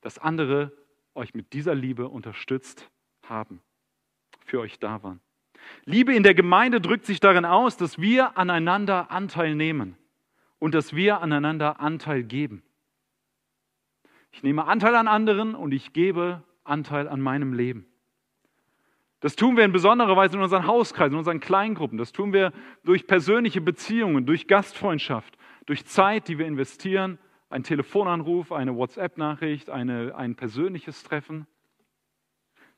Dass 0.00 0.18
andere 0.18 0.72
euch 1.14 1.34
mit 1.34 1.52
dieser 1.52 1.74
Liebe 1.74 2.08
unterstützt 2.08 2.90
haben, 3.24 3.60
für 4.44 4.60
euch 4.60 4.78
da 4.78 5.02
waren. 5.02 5.20
Liebe 5.84 6.14
in 6.14 6.22
der 6.22 6.34
Gemeinde 6.34 6.80
drückt 6.80 7.06
sich 7.06 7.20
darin 7.20 7.44
aus, 7.44 7.76
dass 7.76 8.00
wir 8.00 8.38
aneinander 8.38 9.10
Anteil 9.10 9.54
nehmen 9.54 9.96
und 10.58 10.74
dass 10.74 10.94
wir 10.94 11.20
aneinander 11.20 11.80
Anteil 11.80 12.22
geben. 12.22 12.62
Ich 14.30 14.42
nehme 14.42 14.66
Anteil 14.66 14.94
an 14.94 15.08
anderen 15.08 15.54
und 15.54 15.72
ich 15.72 15.92
gebe 15.92 16.44
Anteil 16.64 17.08
an 17.08 17.20
meinem 17.20 17.52
Leben. 17.52 17.86
Das 19.20 19.34
tun 19.34 19.56
wir 19.56 19.64
in 19.64 19.72
besonderer 19.72 20.16
Weise 20.16 20.36
in 20.36 20.42
unseren 20.42 20.66
Hauskreisen, 20.66 21.14
in 21.14 21.18
unseren 21.18 21.40
Kleingruppen. 21.40 21.98
Das 21.98 22.12
tun 22.12 22.32
wir 22.32 22.52
durch 22.84 23.06
persönliche 23.06 23.60
Beziehungen, 23.60 24.26
durch 24.26 24.46
Gastfreundschaft, 24.46 25.36
durch 25.66 25.84
Zeit, 25.86 26.28
die 26.28 26.38
wir 26.38 26.46
investieren, 26.46 27.18
ein 27.50 27.64
Telefonanruf, 27.64 28.52
eine 28.52 28.76
WhatsApp-Nachricht, 28.76 29.70
ein 29.70 30.36
persönliches 30.36 31.02
Treffen, 31.02 31.46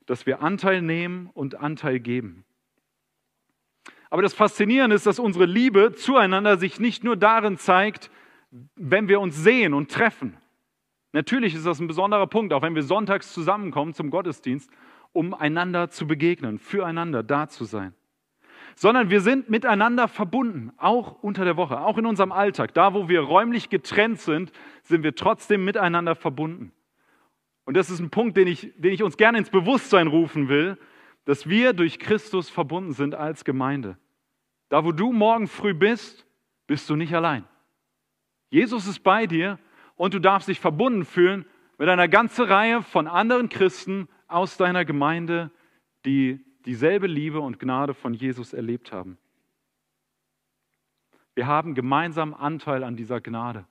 dass 0.07 0.25
wir 0.27 0.43
Anteil 0.43 0.81
nehmen 0.81 1.29
und 1.35 1.57
Anteil 1.57 2.01
geben. 2.01 2.45
Aber 4.09 4.23
das 4.23 4.35
Faszinierende 4.35 4.97
ist, 4.97 5.07
dass 5.07 5.19
unsere 5.19 5.45
Liebe 5.45 5.93
zueinander 5.93 6.57
sich 6.57 6.81
nicht 6.81 7.05
nur 7.05 7.17
darin 7.17 7.59
zeigt, 7.59 8.11
wenn 8.77 9.09
wir 9.09 9.21
uns 9.21 9.37
sehen 9.37 9.75
und 9.75 9.91
treffen. 9.91 10.37
Natürlich 11.13 11.55
ist 11.55 11.67
das 11.67 11.81
ein 11.81 11.87
besonderer 11.87 12.27
Punkt, 12.27 12.53
auch 12.53 12.63
wenn 12.63 12.75
wir 12.75 12.83
sonntags 12.83 13.33
zusammenkommen 13.33 13.95
zum 13.95 14.11
Gottesdienst 14.11 14.71
um 15.13 15.35
einander 15.35 15.91
zu 15.91 16.07
begegnen, 16.07 16.59
füreinander 16.59 17.23
da 17.23 17.49
zu 17.49 17.65
sein. 17.65 17.95
Sondern 18.77 19.11
wir 19.11 19.21
sind 19.21 19.51
miteinander 19.51 20.09
verbunden, 20.09 20.73
auch 20.77 21.23
unter 21.23 21.45
der 21.45 21.57
Woche, 21.57 21.81
auch 21.81 21.99
in 21.99 22.07
unserem 22.07 22.33
Alltag. 22.33 22.73
Da, 22.75 22.95
wo 22.95 23.09
wir 23.09 23.21
räumlich 23.21 23.69
getrennt 23.69 24.21
sind, 24.21 24.53
sind 24.83 25.03
wir 25.03 25.15
trotzdem 25.15 25.65
miteinander 25.65 26.15
verbunden. 26.15 26.73
Und 27.65 27.77
das 27.77 27.91
ist 27.91 28.01
ein 28.01 28.11
Punkt, 28.11 28.37
den 28.37 28.49
ich, 28.49 28.73
den 28.77 28.93
ich 28.93 29.03
uns 29.03 29.17
gerne 29.17 29.39
ins 29.39 29.51
Bewusstsein 29.51 30.07
rufen 30.07 30.49
will, 30.49 30.79
dass 31.25 31.49
wir 31.49 31.73
durch 31.73 31.99
Christus 31.99 32.49
verbunden 32.49 32.93
sind 32.93 33.15
als 33.15 33.45
Gemeinde. 33.45 33.99
Da, 34.69 34.85
wo 34.85 34.93
du 34.93 35.13
morgen 35.13 35.49
früh 35.49 35.75
bist, 35.75 36.27
bist 36.67 36.89
du 36.89 36.97
nicht 36.97 37.15
allein. 37.15 37.45
Jesus 38.51 38.87
ist 38.87 39.01
bei 39.01 39.27
dir 39.27 39.59
und 39.97 40.15
du 40.15 40.19
darfst 40.19 40.49
dich 40.49 40.61
verbunden 40.61 41.05
fühlen 41.05 41.45
mit 41.79 41.89
einer 41.89 42.09
ganzen 42.09 42.45
Reihe 42.45 42.83
von 42.83 43.07
anderen 43.07 43.49
Christen 43.49 44.09
aus 44.33 44.57
deiner 44.57 44.85
Gemeinde, 44.85 45.51
die 46.05 46.45
dieselbe 46.65 47.07
Liebe 47.07 47.41
und 47.41 47.59
Gnade 47.59 47.95
von 47.95 48.15
Jesus 48.15 48.53
erlebt 48.53 48.93
haben. 48.93 49.19
Wir 51.35 51.47
haben 51.47 51.75
gemeinsam 51.75 52.35
Anteil 52.35 52.85
an 52.85 52.97
dieser 52.97 53.21
Gnade. 53.21 53.67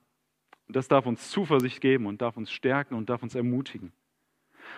Und 0.68 0.76
das 0.76 0.88
darf 0.88 1.06
uns 1.06 1.30
Zuversicht 1.30 1.82
geben 1.82 2.06
und 2.06 2.22
darf 2.22 2.38
uns 2.38 2.52
stärken 2.52 2.96
und 2.96 3.10
darf 3.10 3.24
uns 3.24 3.36
ermutigen. 3.36 3.92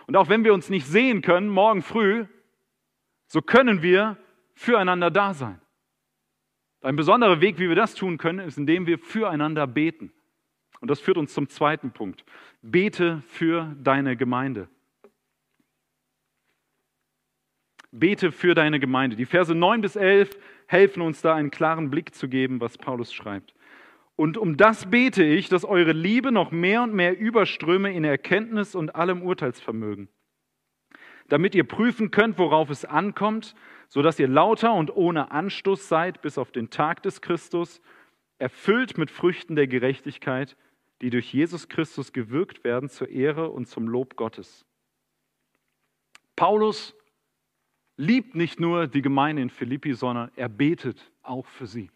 Und 0.07 0.15
auch 0.15 0.29
wenn 0.29 0.43
wir 0.43 0.53
uns 0.53 0.69
nicht 0.69 0.85
sehen 0.85 1.21
können, 1.21 1.49
morgen 1.49 1.81
früh, 1.81 2.25
so 3.27 3.41
können 3.41 3.81
wir 3.81 4.17
füreinander 4.55 5.11
da 5.11 5.33
sein. 5.33 5.59
Ein 6.81 6.95
besonderer 6.95 7.41
Weg, 7.41 7.59
wie 7.59 7.69
wir 7.69 7.75
das 7.75 7.93
tun 7.93 8.17
können, 8.17 8.39
ist, 8.39 8.57
indem 8.57 8.87
wir 8.87 8.97
füreinander 8.97 9.67
beten. 9.67 10.11
Und 10.79 10.89
das 10.89 10.99
führt 10.99 11.17
uns 11.17 11.33
zum 11.33 11.47
zweiten 11.47 11.91
Punkt. 11.91 12.25
Bete 12.61 13.21
für 13.27 13.75
deine 13.81 14.17
Gemeinde. 14.17 14.67
Bete 17.91 18.31
für 18.31 18.55
deine 18.55 18.79
Gemeinde. 18.79 19.15
Die 19.15 19.25
Verse 19.25 19.53
9 19.53 19.81
bis 19.81 19.95
11 19.95 20.37
helfen 20.67 21.01
uns 21.01 21.21
da 21.21 21.35
einen 21.35 21.51
klaren 21.51 21.89
Blick 21.89 22.15
zu 22.15 22.29
geben, 22.29 22.61
was 22.61 22.77
Paulus 22.77 23.13
schreibt. 23.13 23.53
Und 24.15 24.37
um 24.37 24.55
das 24.55 24.89
bete 24.89 25.23
ich, 25.23 25.49
dass 25.49 25.65
eure 25.65 25.91
Liebe 25.91 26.31
noch 26.31 26.51
mehr 26.51 26.83
und 26.83 26.93
mehr 26.93 27.17
überströme 27.17 27.93
in 27.93 28.03
Erkenntnis 28.03 28.75
und 28.75 28.95
allem 28.95 29.23
Urteilsvermögen, 29.23 30.09
damit 31.27 31.55
ihr 31.55 31.63
prüfen 31.65 32.11
könnt, 32.11 32.37
worauf 32.37 32.69
es 32.69 32.85
ankommt, 32.85 33.55
sodass 33.87 34.19
ihr 34.19 34.27
lauter 34.27 34.73
und 34.73 34.95
ohne 34.95 35.31
Anstoß 35.31 35.89
seid 35.89 36.21
bis 36.21 36.37
auf 36.37 36.51
den 36.51 36.69
Tag 36.69 37.03
des 37.03 37.21
Christus, 37.21 37.81
erfüllt 38.37 38.97
mit 38.97 39.11
Früchten 39.11 39.55
der 39.55 39.67
Gerechtigkeit, 39.67 40.55
die 41.01 41.09
durch 41.09 41.33
Jesus 41.33 41.67
Christus 41.67 42.13
gewirkt 42.13 42.63
werden 42.63 42.89
zur 42.89 43.09
Ehre 43.09 43.49
und 43.49 43.67
zum 43.67 43.87
Lob 43.87 44.15
Gottes. 44.15 44.65
Paulus 46.35 46.95
liebt 48.01 48.35
nicht 48.35 48.59
nur 48.59 48.87
die 48.87 49.01
Gemeinde 49.01 49.43
in 49.43 49.49
Philippi, 49.49 49.93
sondern 49.93 50.31
er 50.35 50.49
betet 50.49 51.11
auch 51.21 51.45
für 51.45 51.67
sie. 51.67 51.91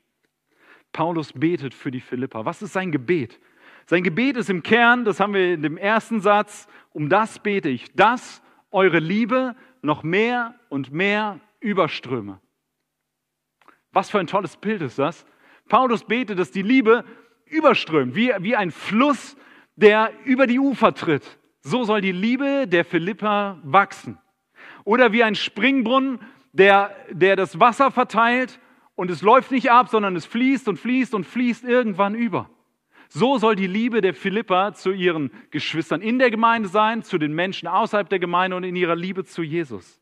Paulus 0.92 1.34
betet 1.34 1.74
für 1.74 1.90
die 1.90 2.00
Philippa. 2.00 2.46
Was 2.46 2.62
ist 2.62 2.74
sein 2.74 2.92
Gebet? 2.92 3.40
Sein 3.88 4.04
Gebet 4.04 4.38
ist 4.38 4.50
im 4.50 4.62
Kern, 4.62 5.04
das 5.04 5.20
haben 5.20 5.34
wir 5.34 5.54
in 5.56 5.64
dem 5.64 5.78
ersten 5.78 6.22
Satz, 6.22 6.68
um 6.94 7.10
das 7.10 7.40
bete 7.40 7.70
ich, 7.70 7.92
dass 7.94 8.42
eure 8.72 9.00
Liebe 9.00 9.56
noch 9.82 10.04
mehr 10.04 10.56
und 10.70 10.92
mehr 10.92 11.40
überströme. 11.60 12.40
Was 13.92 14.12
für 14.12 14.20
ein 14.20 14.28
tolles 14.28 14.58
Bild 14.58 14.82
ist 14.84 15.00
das? 15.00 15.26
Paulus 15.68 16.04
betet, 16.04 16.38
dass 16.38 16.52
die 16.52 16.62
Liebe 16.62 17.04
überströmt, 17.46 18.16
wie, 18.16 18.32
wie 18.40 18.56
ein 18.56 18.72
Fluss, 18.72 19.36
der 19.76 20.12
über 20.24 20.46
die 20.46 20.60
Ufer 20.60 20.94
tritt. 20.94 21.40
So 21.62 21.84
soll 21.84 22.02
die 22.02 22.12
Liebe 22.12 22.68
der 22.68 22.86
Philippa 22.86 23.60
wachsen. 23.64 24.20
Oder 24.86 25.12
wie 25.12 25.24
ein 25.24 25.36
Springbrunnen, 25.36 26.20
der, 26.54 26.96
der 27.12 27.36
das 27.36 27.60
Wasser 27.60 27.92
verteilt 27.92 28.60
und 28.96 29.12
es 29.12 29.22
läuft 29.22 29.52
nicht 29.52 29.70
ab, 29.70 29.90
sondern 29.90 30.16
es 30.16 30.26
fließt 30.26 30.70
und 30.70 30.78
fließt 30.78 31.14
und 31.14 31.26
fließt 31.26 31.66
irgendwann 31.66 32.16
über. 32.16 32.50
So 33.10 33.38
soll 33.38 33.56
die 33.56 33.68
Liebe 33.68 34.02
der 34.02 34.14
Philippa 34.14 34.74
zu 34.74 34.92
ihren 34.92 35.32
Geschwistern 35.52 36.02
in 36.02 36.18
der 36.18 36.32
Gemeinde 36.32 36.70
sein, 36.70 37.04
zu 37.04 37.18
den 37.18 37.34
Menschen 37.34 37.68
außerhalb 37.68 38.10
der 38.10 38.20
Gemeinde 38.20 38.56
und 38.56 38.64
in 38.64 38.76
ihrer 38.76 38.96
Liebe 38.96 39.26
zu 39.26 39.44
Jesus. 39.44 40.02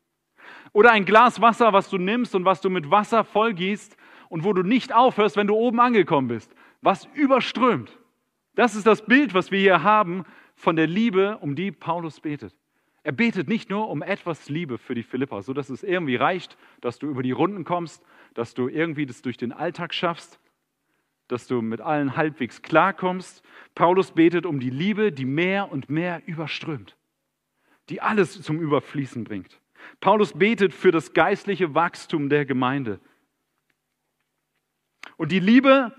Oder 0.72 0.92
ein 0.92 1.04
Glas 1.04 1.40
Wasser, 1.40 1.72
was 1.72 1.90
du 1.90 1.98
nimmst 1.98 2.34
und 2.34 2.44
was 2.44 2.60
du 2.60 2.70
mit 2.70 2.90
Wasser 2.90 3.24
vollgießt 3.24 3.96
und 4.28 4.44
wo 4.44 4.52
du 4.52 4.62
nicht 4.62 4.94
aufhörst, 4.94 5.36
wenn 5.36 5.46
du 5.46 5.54
oben 5.54 5.80
angekommen 5.80 6.28
bist, 6.28 6.54
was 6.80 7.08
überströmt. 7.14 7.98
Das 8.54 8.74
ist 8.74 8.86
das 8.86 9.04
Bild, 9.04 9.34
was 9.34 9.50
wir 9.50 9.58
hier 9.58 9.82
haben 9.82 10.24
von 10.54 10.76
der 10.76 10.86
Liebe, 10.86 11.38
um 11.40 11.56
die 11.56 11.72
Paulus 11.72 12.20
betet. 12.20 12.54
Er 13.04 13.12
betet 13.12 13.48
nicht 13.48 13.68
nur 13.68 13.90
um 13.90 14.02
etwas 14.02 14.48
Liebe 14.48 14.78
für 14.78 14.94
die 14.94 15.02
Philippa, 15.02 15.42
so 15.42 15.52
dass 15.52 15.68
es 15.68 15.82
irgendwie 15.82 16.16
reicht, 16.16 16.56
dass 16.80 16.98
du 16.98 17.06
über 17.06 17.22
die 17.22 17.32
Runden 17.32 17.64
kommst, 17.64 18.02
dass 18.32 18.54
du 18.54 18.66
irgendwie 18.66 19.04
das 19.04 19.20
durch 19.20 19.36
den 19.36 19.52
Alltag 19.52 19.92
schaffst, 19.92 20.40
dass 21.28 21.46
du 21.46 21.60
mit 21.60 21.82
allen 21.82 22.16
halbwegs 22.16 22.62
klarkommst. 22.62 23.44
Paulus 23.74 24.12
betet 24.12 24.46
um 24.46 24.58
die 24.58 24.70
Liebe, 24.70 25.12
die 25.12 25.26
mehr 25.26 25.70
und 25.70 25.90
mehr 25.90 26.22
überströmt, 26.24 26.96
die 27.90 28.00
alles 28.00 28.40
zum 28.40 28.58
Überfließen 28.58 29.22
bringt. 29.22 29.60
Paulus 30.00 30.32
betet 30.32 30.72
für 30.72 30.90
das 30.90 31.12
geistliche 31.12 31.74
Wachstum 31.74 32.30
der 32.30 32.46
Gemeinde. 32.46 33.00
Und 35.18 35.30
die 35.30 35.40
Liebe, 35.40 35.94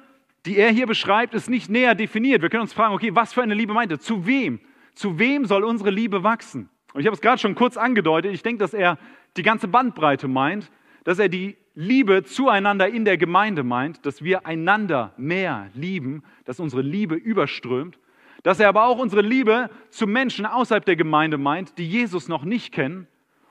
die 0.48 0.58
er 0.58 0.72
hier 0.72 0.88
beschreibt, 0.88 1.36
ist 1.36 1.52
nicht 1.52 1.70
näher 1.70 1.94
definiert. 1.94 2.42
Wir 2.42 2.50
können 2.50 2.62
uns 2.62 2.74
fragen, 2.74 2.96
okay, 2.96 3.14
was 3.14 3.32
für 3.32 3.44
eine 3.44 3.54
Liebe 3.54 3.76
meint 3.76 3.92
er? 3.92 4.00
Zu 4.00 4.26
wem? 4.26 4.60
Zu 4.96 5.20
wem 5.20 5.46
soll 5.46 5.64
unsere 5.64 5.92
Liebe 5.92 6.24
wachsen? 6.24 6.72
Und 6.96 7.02
ich 7.02 7.08
habe 7.08 7.16
es 7.16 7.20
gerade 7.20 7.40
schon 7.40 7.56
kurz 7.56 7.76
angedeutet, 7.76 8.34
ich 8.34 8.42
denke, 8.42 8.60
dass 8.60 8.74
er 8.74 8.98
die 9.36 9.44
ganze 9.44 9.68
Bandbreite 9.68 10.30
meint, 10.30 10.72
dass 11.04 11.20
er 11.20 11.28
die 11.28 11.58
Liebe 11.74 12.24
zueinander 12.24 12.88
in 12.88 13.04
der 13.04 13.18
Gemeinde 13.18 13.64
meint, 13.64 14.06
dass 14.06 14.24
wir 14.24 14.46
einander 14.46 15.14
mehr 15.18 15.70
lieben, 15.74 16.24
dass 16.46 16.62
unsere 16.62 16.82
Liebe 16.82 17.16
überströmt, 17.16 18.00
dass 18.44 18.62
er 18.62 18.70
aber 18.70 18.86
auch 18.86 18.98
unsere 18.98 19.22
Liebe 19.22 19.70
zu 19.90 20.08
Menschen 20.08 20.46
außerhalb 20.46 20.86
der 20.86 20.96
Gemeinde 20.96 21.38
meint, 21.38 21.78
die 21.78 21.86
Jesus 21.86 22.30
noch 22.30 22.46
nicht 22.46 22.74
kennen. 22.74 23.10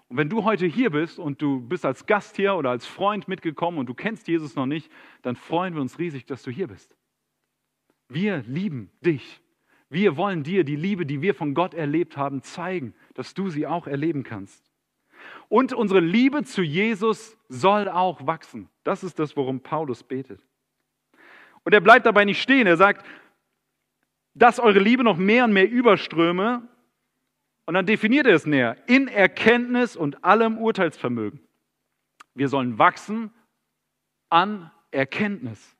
Und 0.08 0.16
wenn 0.16 0.30
du 0.30 0.44
heute 0.44 0.64
hier 0.64 0.88
bist 0.88 1.18
und 1.18 1.42
du 1.42 1.60
bist 1.60 1.84
als 1.84 2.06
Gast 2.06 2.36
hier 2.36 2.54
oder 2.54 2.70
als 2.70 2.86
Freund 2.86 3.28
mitgekommen 3.28 3.76
und 3.76 3.90
du 3.90 3.94
kennst 3.94 4.26
Jesus 4.26 4.56
noch 4.56 4.64
nicht, 4.64 4.90
dann 5.20 5.36
freuen 5.36 5.74
wir 5.74 5.82
uns 5.82 5.98
riesig, 5.98 6.24
dass 6.24 6.42
du 6.44 6.50
hier 6.50 6.68
bist. 6.68 6.96
Wir 8.08 8.42
lieben 8.46 8.90
dich. 9.02 9.43
Wir 9.94 10.16
wollen 10.16 10.42
dir 10.42 10.64
die 10.64 10.74
Liebe, 10.74 11.06
die 11.06 11.22
wir 11.22 11.36
von 11.36 11.54
Gott 11.54 11.72
erlebt 11.72 12.16
haben, 12.16 12.42
zeigen, 12.42 12.94
dass 13.14 13.32
du 13.32 13.48
sie 13.48 13.64
auch 13.64 13.86
erleben 13.86 14.24
kannst. 14.24 14.72
Und 15.48 15.72
unsere 15.72 16.00
Liebe 16.00 16.42
zu 16.42 16.62
Jesus 16.62 17.38
soll 17.48 17.88
auch 17.88 18.26
wachsen. 18.26 18.68
Das 18.82 19.04
ist 19.04 19.20
das, 19.20 19.36
worum 19.36 19.60
Paulus 19.60 20.02
betet. 20.02 20.40
Und 21.62 21.74
er 21.74 21.80
bleibt 21.80 22.06
dabei 22.06 22.24
nicht 22.24 22.42
stehen. 22.42 22.66
Er 22.66 22.76
sagt, 22.76 23.06
dass 24.34 24.58
eure 24.58 24.80
Liebe 24.80 25.04
noch 25.04 25.16
mehr 25.16 25.44
und 25.44 25.52
mehr 25.52 25.70
überströme. 25.70 26.68
Und 27.64 27.74
dann 27.74 27.86
definiert 27.86 28.26
er 28.26 28.34
es 28.34 28.46
näher. 28.46 28.76
In 28.88 29.06
Erkenntnis 29.06 29.94
und 29.94 30.24
allem 30.24 30.58
Urteilsvermögen. 30.58 31.38
Wir 32.34 32.48
sollen 32.48 32.80
wachsen 32.80 33.32
an 34.28 34.72
Erkenntnis. 34.90 35.76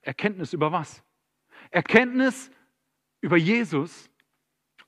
Erkenntnis 0.00 0.54
über 0.54 0.72
was? 0.72 1.04
Erkenntnis 1.70 2.50
über 3.20 3.36
Jesus, 3.36 4.10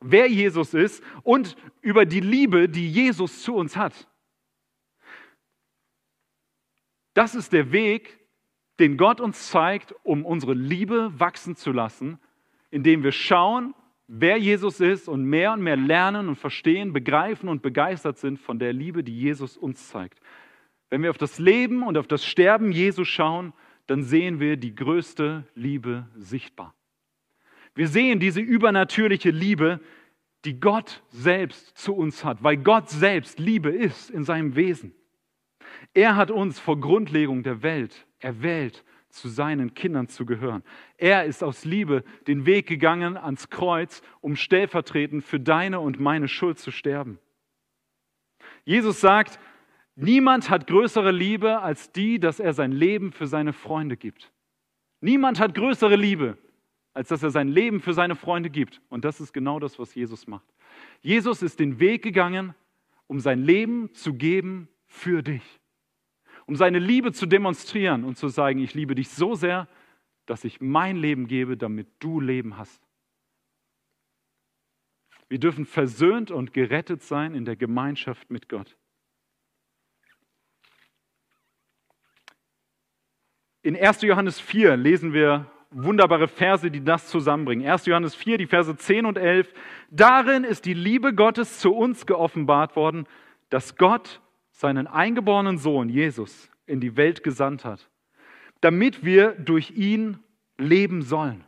wer 0.00 0.28
Jesus 0.28 0.74
ist 0.74 1.02
und 1.22 1.56
über 1.80 2.06
die 2.06 2.20
Liebe, 2.20 2.68
die 2.68 2.90
Jesus 2.90 3.42
zu 3.42 3.54
uns 3.54 3.76
hat. 3.76 4.08
Das 7.14 7.34
ist 7.34 7.52
der 7.52 7.72
Weg, 7.72 8.18
den 8.78 8.96
Gott 8.96 9.20
uns 9.20 9.50
zeigt, 9.50 9.94
um 10.04 10.24
unsere 10.24 10.54
Liebe 10.54 11.12
wachsen 11.18 11.56
zu 11.56 11.72
lassen, 11.72 12.18
indem 12.70 13.02
wir 13.02 13.12
schauen, 13.12 13.74
wer 14.06 14.36
Jesus 14.36 14.80
ist 14.80 15.08
und 15.08 15.24
mehr 15.24 15.52
und 15.52 15.62
mehr 15.62 15.76
lernen 15.76 16.28
und 16.28 16.36
verstehen, 16.36 16.92
begreifen 16.92 17.48
und 17.48 17.60
begeistert 17.60 18.18
sind 18.18 18.38
von 18.38 18.58
der 18.58 18.72
Liebe, 18.72 19.02
die 19.02 19.18
Jesus 19.18 19.56
uns 19.56 19.88
zeigt. 19.88 20.20
Wenn 20.90 21.02
wir 21.02 21.10
auf 21.10 21.18
das 21.18 21.38
Leben 21.38 21.82
und 21.82 21.98
auf 21.98 22.06
das 22.06 22.24
Sterben 22.24 22.72
Jesu 22.72 23.04
schauen, 23.04 23.52
dann 23.86 24.02
sehen 24.02 24.38
wir 24.38 24.56
die 24.56 24.74
größte 24.74 25.44
Liebe 25.54 26.08
sichtbar. 26.16 26.74
Wir 27.78 27.86
sehen 27.86 28.18
diese 28.18 28.40
übernatürliche 28.40 29.30
Liebe, 29.30 29.78
die 30.44 30.58
Gott 30.58 31.00
selbst 31.10 31.78
zu 31.78 31.94
uns 31.94 32.24
hat, 32.24 32.42
weil 32.42 32.56
Gott 32.56 32.90
selbst 32.90 33.38
Liebe 33.38 33.70
ist 33.70 34.10
in 34.10 34.24
seinem 34.24 34.56
Wesen. 34.56 34.96
Er 35.94 36.16
hat 36.16 36.32
uns 36.32 36.58
vor 36.58 36.80
Grundlegung 36.80 37.44
der 37.44 37.62
Welt 37.62 38.08
erwählt, 38.18 38.84
zu 39.10 39.28
seinen 39.28 39.74
Kindern 39.74 40.08
zu 40.08 40.26
gehören. 40.26 40.64
Er 40.96 41.24
ist 41.24 41.44
aus 41.44 41.64
Liebe 41.64 42.02
den 42.26 42.46
Weg 42.46 42.66
gegangen 42.66 43.16
ans 43.16 43.48
Kreuz, 43.48 44.02
um 44.20 44.34
stellvertretend 44.34 45.22
für 45.22 45.38
deine 45.38 45.78
und 45.78 46.00
meine 46.00 46.26
Schuld 46.26 46.58
zu 46.58 46.72
sterben. 46.72 47.20
Jesus 48.64 49.00
sagt, 49.00 49.38
niemand 49.94 50.50
hat 50.50 50.66
größere 50.66 51.12
Liebe 51.12 51.60
als 51.60 51.92
die, 51.92 52.18
dass 52.18 52.40
er 52.40 52.54
sein 52.54 52.72
Leben 52.72 53.12
für 53.12 53.28
seine 53.28 53.52
Freunde 53.52 53.96
gibt. 53.96 54.32
Niemand 55.00 55.38
hat 55.38 55.54
größere 55.54 55.94
Liebe 55.94 56.38
als 56.98 57.06
dass 57.06 57.22
er 57.22 57.30
sein 57.30 57.46
Leben 57.46 57.80
für 57.80 57.94
seine 57.94 58.16
Freunde 58.16 58.50
gibt. 58.50 58.82
Und 58.88 59.04
das 59.04 59.20
ist 59.20 59.32
genau 59.32 59.60
das, 59.60 59.78
was 59.78 59.94
Jesus 59.94 60.26
macht. 60.26 60.52
Jesus 61.00 61.42
ist 61.42 61.60
den 61.60 61.78
Weg 61.78 62.02
gegangen, 62.02 62.56
um 63.06 63.20
sein 63.20 63.40
Leben 63.40 63.94
zu 63.94 64.14
geben 64.14 64.68
für 64.84 65.22
dich. 65.22 65.60
Um 66.46 66.56
seine 66.56 66.80
Liebe 66.80 67.12
zu 67.12 67.26
demonstrieren 67.26 68.02
und 68.02 68.18
zu 68.18 68.26
sagen, 68.26 68.58
ich 68.58 68.74
liebe 68.74 68.96
dich 68.96 69.10
so 69.10 69.36
sehr, 69.36 69.68
dass 70.26 70.42
ich 70.42 70.60
mein 70.60 70.96
Leben 70.96 71.28
gebe, 71.28 71.56
damit 71.56 71.86
du 72.00 72.18
Leben 72.18 72.58
hast. 72.58 72.82
Wir 75.28 75.38
dürfen 75.38 75.66
versöhnt 75.66 76.32
und 76.32 76.52
gerettet 76.52 77.04
sein 77.04 77.32
in 77.32 77.44
der 77.44 77.54
Gemeinschaft 77.54 78.28
mit 78.28 78.48
Gott. 78.48 78.76
In 83.62 83.76
1. 83.76 84.02
Johannes 84.02 84.40
4 84.40 84.76
lesen 84.76 85.12
wir 85.12 85.48
wunderbare 85.70 86.28
Verse, 86.28 86.70
die 86.70 86.82
das 86.82 87.08
zusammenbringen. 87.08 87.66
1. 87.66 87.86
Johannes 87.86 88.14
4, 88.14 88.38
die 88.38 88.46
Verse 88.46 88.74
10 88.74 89.06
und 89.06 89.18
11. 89.18 89.52
Darin 89.90 90.44
ist 90.44 90.64
die 90.64 90.74
Liebe 90.74 91.14
Gottes 91.14 91.58
zu 91.58 91.74
uns 91.74 92.06
geoffenbart 92.06 92.76
worden, 92.76 93.06
dass 93.50 93.76
Gott 93.76 94.20
seinen 94.50 94.86
eingeborenen 94.86 95.58
Sohn 95.58 95.88
Jesus 95.88 96.50
in 96.66 96.80
die 96.80 96.96
Welt 96.96 97.22
gesandt 97.22 97.64
hat, 97.64 97.88
damit 98.60 99.04
wir 99.04 99.32
durch 99.32 99.70
ihn 99.72 100.18
leben 100.56 101.02
sollen. 101.02 101.44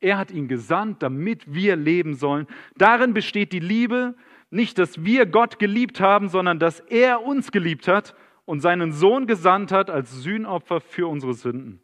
Er 0.00 0.16
hat 0.16 0.30
ihn 0.30 0.46
gesandt, 0.46 1.02
damit 1.02 1.52
wir 1.52 1.74
leben 1.76 2.14
sollen. 2.14 2.46
Darin 2.76 3.14
besteht 3.14 3.52
die 3.52 3.58
Liebe, 3.58 4.14
nicht, 4.50 4.78
dass 4.78 5.04
wir 5.04 5.26
Gott 5.26 5.58
geliebt 5.58 6.00
haben, 6.00 6.28
sondern 6.28 6.58
dass 6.58 6.80
er 6.80 7.22
uns 7.22 7.52
geliebt 7.52 7.88
hat 7.88 8.14
und 8.44 8.60
seinen 8.60 8.92
Sohn 8.92 9.26
gesandt 9.26 9.72
hat 9.72 9.90
als 9.90 10.22
Sühnopfer 10.22 10.80
für 10.80 11.06
unsere 11.08 11.34
Sünden. 11.34 11.82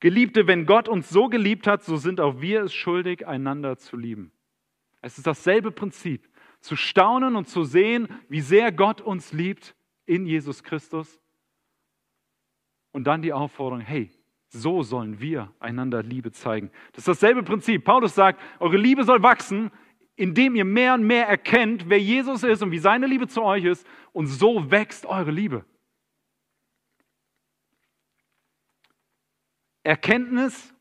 Geliebte, 0.00 0.46
wenn 0.46 0.66
Gott 0.66 0.88
uns 0.88 1.08
so 1.08 1.28
geliebt 1.28 1.66
hat, 1.66 1.82
so 1.82 1.96
sind 1.96 2.20
auch 2.20 2.40
wir 2.40 2.62
es 2.62 2.74
schuldig, 2.74 3.26
einander 3.26 3.76
zu 3.78 3.96
lieben. 3.96 4.32
Es 5.00 5.18
ist 5.18 5.26
dasselbe 5.26 5.70
Prinzip, 5.70 6.28
zu 6.60 6.76
staunen 6.76 7.36
und 7.36 7.48
zu 7.48 7.64
sehen, 7.64 8.08
wie 8.28 8.40
sehr 8.40 8.72
Gott 8.72 9.00
uns 9.00 9.32
liebt 9.32 9.74
in 10.06 10.26
Jesus 10.26 10.62
Christus. 10.62 11.20
Und 12.92 13.04
dann 13.04 13.22
die 13.22 13.32
Aufforderung, 13.32 13.80
hey, 13.84 14.10
so 14.48 14.82
sollen 14.82 15.20
wir 15.20 15.52
einander 15.60 16.02
Liebe 16.02 16.32
zeigen. 16.32 16.70
Das 16.92 17.00
ist 17.00 17.08
dasselbe 17.08 17.42
Prinzip. 17.42 17.84
Paulus 17.84 18.14
sagt, 18.14 18.40
eure 18.60 18.78
Liebe 18.78 19.04
soll 19.04 19.22
wachsen, 19.22 19.70
indem 20.16 20.56
ihr 20.56 20.64
mehr 20.64 20.94
und 20.94 21.04
mehr 21.04 21.28
erkennt, 21.28 21.88
wer 21.88 22.00
Jesus 22.00 22.42
ist 22.42 22.62
und 22.62 22.70
wie 22.70 22.78
seine 22.78 23.06
Liebe 23.06 23.28
zu 23.28 23.42
euch 23.42 23.64
ist. 23.64 23.86
Und 24.12 24.26
so 24.26 24.70
wächst 24.70 25.06
eure 25.06 25.30
Liebe. 25.30 25.64
Erkenntnis 29.88 30.74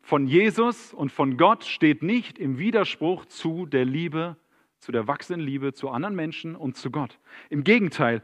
von 0.00 0.28
Jesus 0.28 0.94
und 0.94 1.10
von 1.10 1.36
Gott 1.36 1.64
steht 1.64 2.04
nicht 2.04 2.38
im 2.38 2.56
Widerspruch 2.56 3.24
zu 3.24 3.66
der 3.66 3.84
Liebe, 3.84 4.36
zu 4.78 4.92
der 4.92 5.08
wachsenden 5.08 5.44
Liebe 5.44 5.72
zu 5.72 5.90
anderen 5.90 6.14
Menschen 6.14 6.54
und 6.54 6.76
zu 6.76 6.92
Gott. 6.92 7.18
Im 7.50 7.64
Gegenteil, 7.64 8.22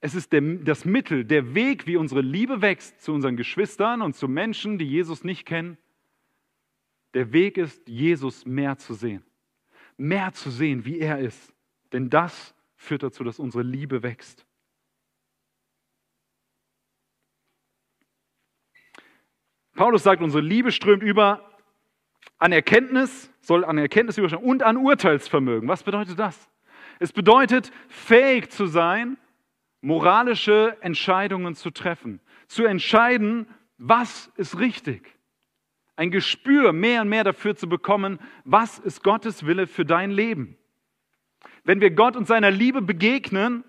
es 0.00 0.14
ist 0.14 0.34
der, 0.34 0.42
das 0.42 0.84
Mittel, 0.84 1.24
der 1.24 1.54
Weg, 1.54 1.86
wie 1.86 1.96
unsere 1.96 2.20
Liebe 2.20 2.60
wächst 2.60 3.00
zu 3.00 3.14
unseren 3.14 3.38
Geschwistern 3.38 4.02
und 4.02 4.14
zu 4.14 4.28
Menschen, 4.28 4.76
die 4.76 4.84
Jesus 4.84 5.24
nicht 5.24 5.46
kennen. 5.46 5.78
Der 7.14 7.32
Weg 7.32 7.56
ist, 7.56 7.88
Jesus 7.88 8.44
mehr 8.44 8.76
zu 8.76 8.92
sehen. 8.92 9.24
Mehr 9.96 10.34
zu 10.34 10.50
sehen, 10.50 10.84
wie 10.84 10.98
er 10.98 11.20
ist. 11.20 11.54
Denn 11.90 12.10
das 12.10 12.54
führt 12.74 13.02
dazu, 13.02 13.24
dass 13.24 13.38
unsere 13.38 13.62
Liebe 13.62 14.02
wächst. 14.02 14.45
Paulus 19.76 20.02
sagt, 20.02 20.22
unsere 20.22 20.42
Liebe 20.42 20.72
strömt 20.72 21.02
über 21.02 21.52
an 22.38 22.50
Erkenntnis, 22.50 23.30
soll 23.40 23.64
an 23.64 23.78
Erkenntnis 23.78 24.18
überströmen 24.18 24.48
und 24.48 24.62
an 24.62 24.78
Urteilsvermögen. 24.78 25.68
Was 25.68 25.82
bedeutet 25.82 26.18
das? 26.18 26.48
Es 26.98 27.12
bedeutet, 27.12 27.70
fähig 27.88 28.50
zu 28.50 28.66
sein, 28.66 29.18
moralische 29.82 30.76
Entscheidungen 30.80 31.54
zu 31.54 31.70
treffen, 31.70 32.20
zu 32.48 32.64
entscheiden, 32.64 33.46
was 33.78 34.32
ist 34.36 34.58
richtig. 34.58 35.14
Ein 35.94 36.10
Gespür 36.10 36.72
mehr 36.72 37.02
und 37.02 37.08
mehr 37.08 37.24
dafür 37.24 37.54
zu 37.54 37.68
bekommen, 37.68 38.18
was 38.44 38.78
ist 38.78 39.02
Gottes 39.02 39.46
Wille 39.46 39.66
für 39.66 39.84
dein 39.84 40.10
Leben. 40.10 40.56
Wenn 41.64 41.80
wir 41.80 41.90
Gott 41.90 42.16
und 42.16 42.26
seiner 42.26 42.50
Liebe 42.50 42.80
begegnen, 42.80 43.64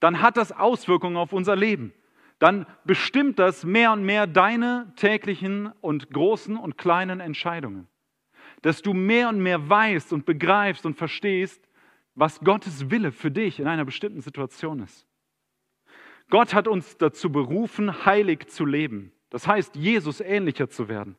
dann 0.00 0.22
hat 0.22 0.36
das 0.36 0.52
Auswirkungen 0.52 1.16
auf 1.16 1.32
unser 1.32 1.56
Leben 1.56 1.92
dann 2.44 2.66
bestimmt 2.84 3.38
das 3.38 3.64
mehr 3.64 3.90
und 3.90 4.04
mehr 4.04 4.26
deine 4.26 4.92
täglichen 4.96 5.72
und 5.80 6.10
großen 6.10 6.58
und 6.58 6.76
kleinen 6.76 7.20
Entscheidungen. 7.20 7.88
Dass 8.60 8.82
du 8.82 8.92
mehr 8.92 9.30
und 9.30 9.40
mehr 9.40 9.70
weißt 9.70 10.12
und 10.12 10.26
begreifst 10.26 10.84
und 10.84 10.98
verstehst, 10.98 11.66
was 12.14 12.40
Gottes 12.40 12.90
Wille 12.90 13.12
für 13.12 13.30
dich 13.30 13.60
in 13.60 13.66
einer 13.66 13.86
bestimmten 13.86 14.20
Situation 14.20 14.80
ist. 14.80 15.06
Gott 16.28 16.52
hat 16.52 16.68
uns 16.68 16.98
dazu 16.98 17.32
berufen, 17.32 18.04
heilig 18.04 18.48
zu 18.48 18.66
leben. 18.66 19.10
Das 19.30 19.46
heißt, 19.46 19.74
Jesus 19.74 20.20
ähnlicher 20.20 20.68
zu 20.68 20.86
werden. 20.86 21.16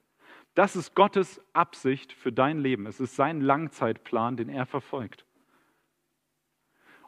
Das 0.54 0.76
ist 0.76 0.94
Gottes 0.94 1.42
Absicht 1.54 2.14
für 2.14 2.32
dein 2.32 2.60
Leben. 2.60 2.86
Es 2.86 3.00
ist 3.00 3.16
sein 3.16 3.42
Langzeitplan, 3.42 4.38
den 4.38 4.48
er 4.48 4.68
verfolgt. 4.68 5.26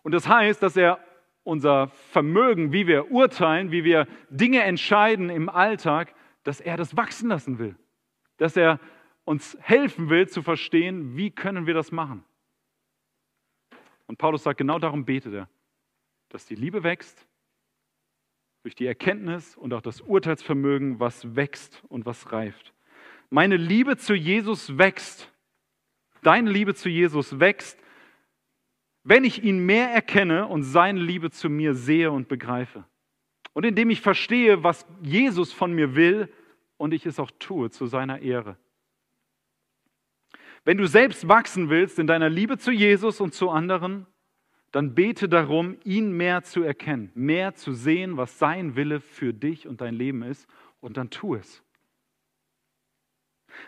Und 0.02 0.14
das 0.14 0.28
heißt, 0.28 0.64
dass 0.64 0.76
er 0.76 1.07
unser 1.48 1.88
Vermögen, 2.12 2.74
wie 2.74 2.88
wir 2.88 3.10
urteilen, 3.10 3.72
wie 3.72 3.86
wir 3.86 4.06
Dinge 4.30 4.64
entscheiden 4.64 5.30
im 5.30 5.48
Alltag, 5.48 6.14
dass 6.44 6.60
er 6.60 6.76
das 6.76 6.98
wachsen 6.98 7.30
lassen 7.30 7.58
will. 7.58 7.76
Dass 8.36 8.58
er 8.58 8.80
uns 9.24 9.58
helfen 9.62 10.10
will 10.10 10.28
zu 10.28 10.42
verstehen, 10.42 11.16
wie 11.16 11.32
können 11.32 11.66
wir 11.66 11.74
das 11.74 11.92
machen. 11.92 12.24
Und 14.08 14.18
Paulus 14.18 14.44
sagt, 14.44 14.58
genau 14.58 14.78
darum 14.78 15.06
betet 15.06 15.34
er, 15.34 15.50
dass 16.30 16.46
die 16.46 16.56
Liebe 16.56 16.84
wächst 16.84 17.26
durch 18.64 18.76
die 18.76 18.86
Erkenntnis 18.86 19.56
und 19.56 19.74
auch 19.74 19.82
das 19.82 20.02
Urteilsvermögen, 20.02 21.00
was 21.00 21.36
wächst 21.36 21.82
und 21.88 22.06
was 22.06 22.32
reift. 22.34 22.74
Meine 23.30 23.56
Liebe 23.56 23.96
zu 23.96 24.14
Jesus 24.14 24.78
wächst. 24.78 25.32
Deine 26.24 26.50
Liebe 26.50 26.76
zu 26.76 26.90
Jesus 26.90 27.40
wächst, 27.40 27.80
wenn 29.08 29.24
ich 29.24 29.42
ihn 29.42 29.66
mehr 29.66 29.90
erkenne 29.90 30.48
und 30.48 30.64
seine 30.64 31.00
Liebe 31.00 31.32
zu 31.32 31.50
mir 31.50 31.74
sehe 31.74 32.12
und 32.12 32.28
begreife. 32.28 32.84
Und 33.54 33.66
indem 33.66 33.90
ich 33.90 34.02
verstehe, 34.02 34.66
was 34.66 34.86
Jesus 35.02 35.54
von 35.54 35.72
mir 35.72 35.96
will 35.96 36.28
und 36.76 36.94
ich 36.94 37.06
es 37.06 37.18
auch 37.18 37.32
tue 37.40 37.70
zu 37.70 37.86
seiner 37.86 38.20
Ehre. 38.20 38.58
Wenn 40.66 40.78
du 40.78 40.88
selbst 40.88 41.30
wachsen 41.30 41.70
willst 41.70 42.00
in 42.00 42.08
deiner 42.08 42.28
Liebe 42.28 42.58
zu 42.58 42.70
Jesus 42.70 43.22
und 43.22 43.34
zu 43.34 43.50
anderen, 43.50 44.08
dann 44.74 44.94
bete 44.94 45.30
darum, 45.30 45.78
ihn 45.86 46.12
mehr 46.12 46.44
zu 46.44 46.62
erkennen, 46.62 47.10
mehr 47.16 47.56
zu 47.56 47.72
sehen, 47.72 48.18
was 48.18 48.38
sein 48.38 48.76
Wille 48.76 49.00
für 49.00 49.34
dich 49.34 49.70
und 49.70 49.80
dein 49.80 49.96
Leben 49.96 50.22
ist, 50.22 50.50
und 50.82 50.98
dann 50.98 51.10
tu 51.10 51.34
es. 51.36 51.64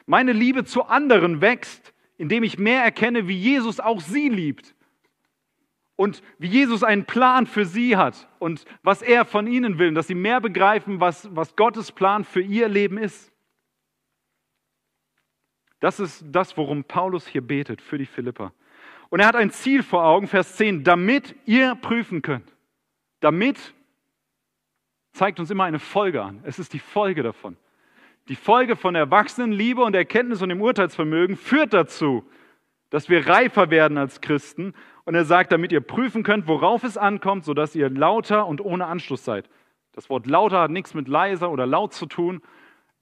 Meine 0.05 0.33
Liebe 0.33 0.65
zu 0.65 0.83
anderen 0.83 1.39
wächst, 1.39 1.93
indem 2.17 2.43
ich 2.43 2.59
mehr 2.59 2.83
erkenne, 2.83 3.29
wie 3.29 3.37
Jesus 3.37 3.79
auch 3.79 4.01
sie 4.01 4.27
liebt 4.27 4.75
und 5.99 6.23
wie 6.37 6.47
Jesus 6.47 6.81
einen 6.81 7.03
Plan 7.03 7.45
für 7.45 7.65
sie 7.65 7.97
hat 7.97 8.29
und 8.39 8.63
was 8.83 9.01
er 9.01 9.25
von 9.25 9.47
ihnen 9.47 9.79
will, 9.79 9.93
dass 9.93 10.07
sie 10.07 10.15
mehr 10.15 10.39
begreifen, 10.39 11.01
was, 11.01 11.27
was 11.35 11.57
Gottes 11.57 11.91
Plan 11.91 12.23
für 12.23 12.39
ihr 12.39 12.69
Leben 12.69 12.97
ist. 12.97 13.33
Das 15.81 15.99
ist 15.99 16.23
das, 16.31 16.55
worum 16.55 16.85
Paulus 16.85 17.27
hier 17.27 17.45
betet 17.45 17.81
für 17.81 17.97
die 17.97 18.05
Philipper. 18.05 18.53
Und 19.09 19.19
er 19.19 19.27
hat 19.27 19.35
ein 19.35 19.51
Ziel 19.51 19.83
vor 19.83 20.05
Augen, 20.05 20.27
Vers 20.27 20.55
10, 20.55 20.85
damit 20.85 21.35
ihr 21.45 21.75
prüfen 21.75 22.21
könnt. 22.21 22.49
Damit 23.19 23.73
zeigt 25.11 25.41
uns 25.41 25.51
immer 25.51 25.65
eine 25.65 25.79
Folge 25.79 26.23
an. 26.23 26.39
Es 26.43 26.59
ist 26.59 26.71
die 26.71 26.79
Folge 26.79 27.23
davon. 27.23 27.57
Die 28.29 28.37
Folge 28.37 28.77
von 28.77 28.95
Erwachsenenliebe 28.95 29.83
und 29.83 29.97
Erkenntnis 29.97 30.41
und 30.41 30.47
dem 30.47 30.61
Urteilsvermögen 30.61 31.35
führt 31.35 31.73
dazu, 31.73 32.23
dass 32.89 33.09
wir 33.09 33.27
reifer 33.27 33.69
werden 33.69 33.97
als 33.97 34.21
Christen 34.21 34.73
und 35.05 35.15
er 35.15 35.25
sagt, 35.25 35.51
damit 35.51 35.71
ihr 35.71 35.81
prüfen 35.81 36.23
könnt, 36.23 36.47
worauf 36.47 36.83
es 36.83 36.97
ankommt, 36.97 37.45
sodass 37.45 37.75
ihr 37.75 37.89
lauter 37.89 38.47
und 38.47 38.61
ohne 38.61 38.85
Anschluss 38.85 39.25
seid. 39.25 39.49
Das 39.93 40.09
Wort 40.09 40.27
lauter 40.27 40.61
hat 40.61 40.71
nichts 40.71 40.93
mit 40.93 41.07
leiser 41.07 41.51
oder 41.51 41.65
laut 41.65 41.93
zu 41.93 42.05
tun. 42.05 42.41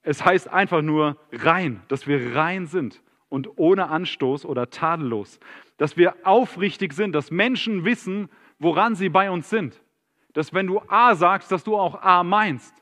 Es 0.02 0.24
heißt 0.24 0.48
einfach 0.48 0.82
nur 0.82 1.16
rein, 1.32 1.82
dass 1.88 2.06
wir 2.06 2.34
rein 2.34 2.66
sind 2.66 3.02
und 3.28 3.58
ohne 3.58 3.88
Anstoß 3.88 4.44
oder 4.44 4.70
tadellos. 4.70 5.38
Dass 5.76 5.96
wir 5.96 6.14
aufrichtig 6.24 6.92
sind, 6.92 7.12
dass 7.12 7.30
Menschen 7.30 7.84
wissen, 7.84 8.28
woran 8.58 8.94
sie 8.94 9.08
bei 9.08 9.30
uns 9.30 9.50
sind. 9.50 9.80
Dass 10.32 10.52
wenn 10.52 10.66
du 10.66 10.80
A 10.88 11.14
sagst, 11.14 11.52
dass 11.52 11.64
du 11.64 11.76
auch 11.76 12.02
A 12.02 12.24
meinst. 12.24 12.74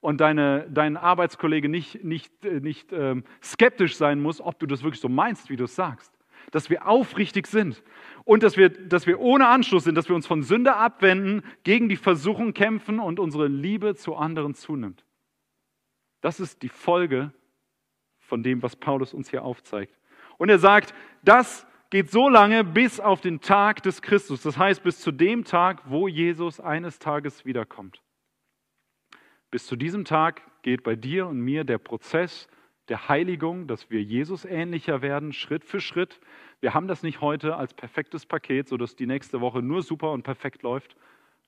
Und 0.00 0.20
deine, 0.20 0.68
dein 0.70 0.96
Arbeitskollege 0.96 1.68
nicht, 1.68 2.04
nicht, 2.04 2.44
äh, 2.44 2.60
nicht 2.60 2.92
ähm, 2.92 3.24
skeptisch 3.42 3.96
sein 3.96 4.20
muss, 4.20 4.40
ob 4.40 4.58
du 4.58 4.66
das 4.66 4.82
wirklich 4.82 5.00
so 5.00 5.08
meinst, 5.08 5.50
wie 5.50 5.56
du 5.56 5.64
es 5.64 5.74
sagst 5.74 6.18
dass 6.50 6.70
wir 6.70 6.86
aufrichtig 6.86 7.46
sind 7.46 7.82
und 8.24 8.42
dass 8.42 8.56
wir, 8.56 8.68
dass 8.70 9.06
wir 9.06 9.20
ohne 9.20 9.48
Anschluss 9.48 9.84
sind, 9.84 9.94
dass 9.94 10.08
wir 10.08 10.16
uns 10.16 10.26
von 10.26 10.42
Sünde 10.42 10.76
abwenden, 10.76 11.42
gegen 11.64 11.88
die 11.88 11.96
Versuchung 11.96 12.54
kämpfen 12.54 13.00
und 13.00 13.20
unsere 13.20 13.48
Liebe 13.48 13.94
zu 13.94 14.16
anderen 14.16 14.54
zunimmt. 14.54 15.04
Das 16.20 16.40
ist 16.40 16.62
die 16.62 16.68
Folge 16.68 17.32
von 18.18 18.42
dem, 18.42 18.62
was 18.62 18.76
Paulus 18.76 19.14
uns 19.14 19.30
hier 19.30 19.44
aufzeigt. 19.44 19.96
Und 20.36 20.48
er 20.48 20.58
sagt, 20.58 20.94
das 21.22 21.66
geht 21.90 22.10
so 22.10 22.28
lange 22.28 22.64
bis 22.64 23.00
auf 23.00 23.20
den 23.20 23.40
Tag 23.40 23.82
des 23.82 24.02
Christus, 24.02 24.42
das 24.42 24.58
heißt 24.58 24.82
bis 24.82 25.00
zu 25.00 25.10
dem 25.10 25.44
Tag, 25.44 25.82
wo 25.86 26.06
Jesus 26.06 26.60
eines 26.60 26.98
Tages 26.98 27.44
wiederkommt. 27.44 28.02
Bis 29.50 29.66
zu 29.66 29.76
diesem 29.76 30.04
Tag 30.04 30.42
geht 30.62 30.82
bei 30.82 30.94
dir 30.94 31.26
und 31.26 31.40
mir 31.40 31.64
der 31.64 31.78
Prozess 31.78 32.48
der 32.88 33.08
Heiligung, 33.08 33.66
dass 33.66 33.90
wir 33.90 34.02
Jesus 34.02 34.44
ähnlicher 34.44 35.02
werden, 35.02 35.32
Schritt 35.32 35.64
für 35.64 35.80
Schritt. 35.80 36.20
Wir 36.60 36.74
haben 36.74 36.88
das 36.88 37.02
nicht 37.02 37.20
heute 37.20 37.56
als 37.56 37.74
perfektes 37.74 38.26
Paket, 38.26 38.68
sodass 38.68 38.96
die 38.96 39.06
nächste 39.06 39.40
Woche 39.40 39.62
nur 39.62 39.82
super 39.82 40.12
und 40.12 40.22
perfekt 40.22 40.62
läuft. 40.62 40.96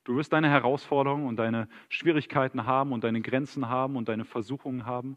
Du 0.05 0.17
wirst 0.17 0.33
deine 0.33 0.49
Herausforderungen 0.49 1.27
und 1.27 1.37
deine 1.37 1.69
Schwierigkeiten 1.89 2.65
haben 2.65 2.93
und 2.93 3.05
deine 3.05 3.21
Grenzen 3.21 3.69
haben 3.69 3.97
und 3.97 4.09
deine 4.09 4.25
Versuchungen 4.25 4.87
haben. 4.87 5.17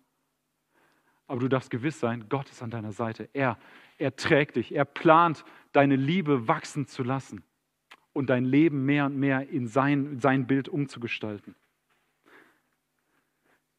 Aber 1.27 1.39
du 1.39 1.47
darfst 1.47 1.69
gewiss 1.69 1.99
sein, 1.99 2.25
Gott 2.27 2.49
ist 2.49 2.61
an 2.61 2.69
deiner 2.69 2.91
Seite. 2.91 3.29
Er, 3.33 3.57
er 3.97 4.15
trägt 4.15 4.57
dich. 4.57 4.75
Er 4.75 4.85
plant, 4.85 5.45
deine 5.71 5.95
Liebe 5.95 6.47
wachsen 6.47 6.85
zu 6.85 7.03
lassen 7.03 7.43
und 8.11 8.29
dein 8.29 8.43
Leben 8.43 8.85
mehr 8.85 9.05
und 9.05 9.17
mehr 9.17 9.49
in 9.49 9.67
sein, 9.67 10.19
sein 10.19 10.47
Bild 10.47 10.67
umzugestalten. 10.67 11.55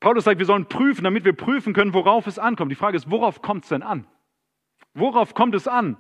Paulus 0.05 0.25
sagt, 0.25 0.39
wir 0.39 0.45
sollen 0.45 0.67
prüfen, 0.67 1.03
damit 1.03 1.25
wir 1.25 1.33
prüfen 1.33 1.73
können, 1.73 1.95
worauf 1.95 2.27
es 2.27 2.39
ankommt. 2.39 2.71
Die 2.71 2.77
Frage 2.77 2.95
ist, 2.95 3.11
worauf 3.11 3.41
kommt 3.41 3.65
es 3.65 3.71
denn 3.71 3.83
an? 3.83 4.07
Worauf 4.93 5.33
kommt 5.33 5.55
es 5.55 5.67
an? 5.67 5.97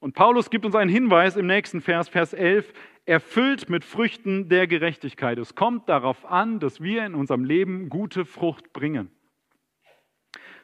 Und 0.00 0.16
Paulus 0.16 0.50
gibt 0.50 0.64
uns 0.64 0.74
einen 0.74 0.90
Hinweis 0.90 1.36
im 1.36 1.46
nächsten 1.46 1.80
Vers, 1.80 2.08
Vers 2.08 2.32
11, 2.32 2.72
erfüllt 3.04 3.70
mit 3.70 3.84
Früchten 3.84 4.48
der 4.48 4.66
Gerechtigkeit. 4.66 5.38
Es 5.38 5.54
kommt 5.54 5.88
darauf 5.88 6.24
an, 6.24 6.58
dass 6.58 6.80
wir 6.80 7.06
in 7.06 7.14
unserem 7.14 7.44
Leben 7.44 7.88
gute 7.88 8.24
Frucht 8.24 8.72
bringen. 8.72 9.12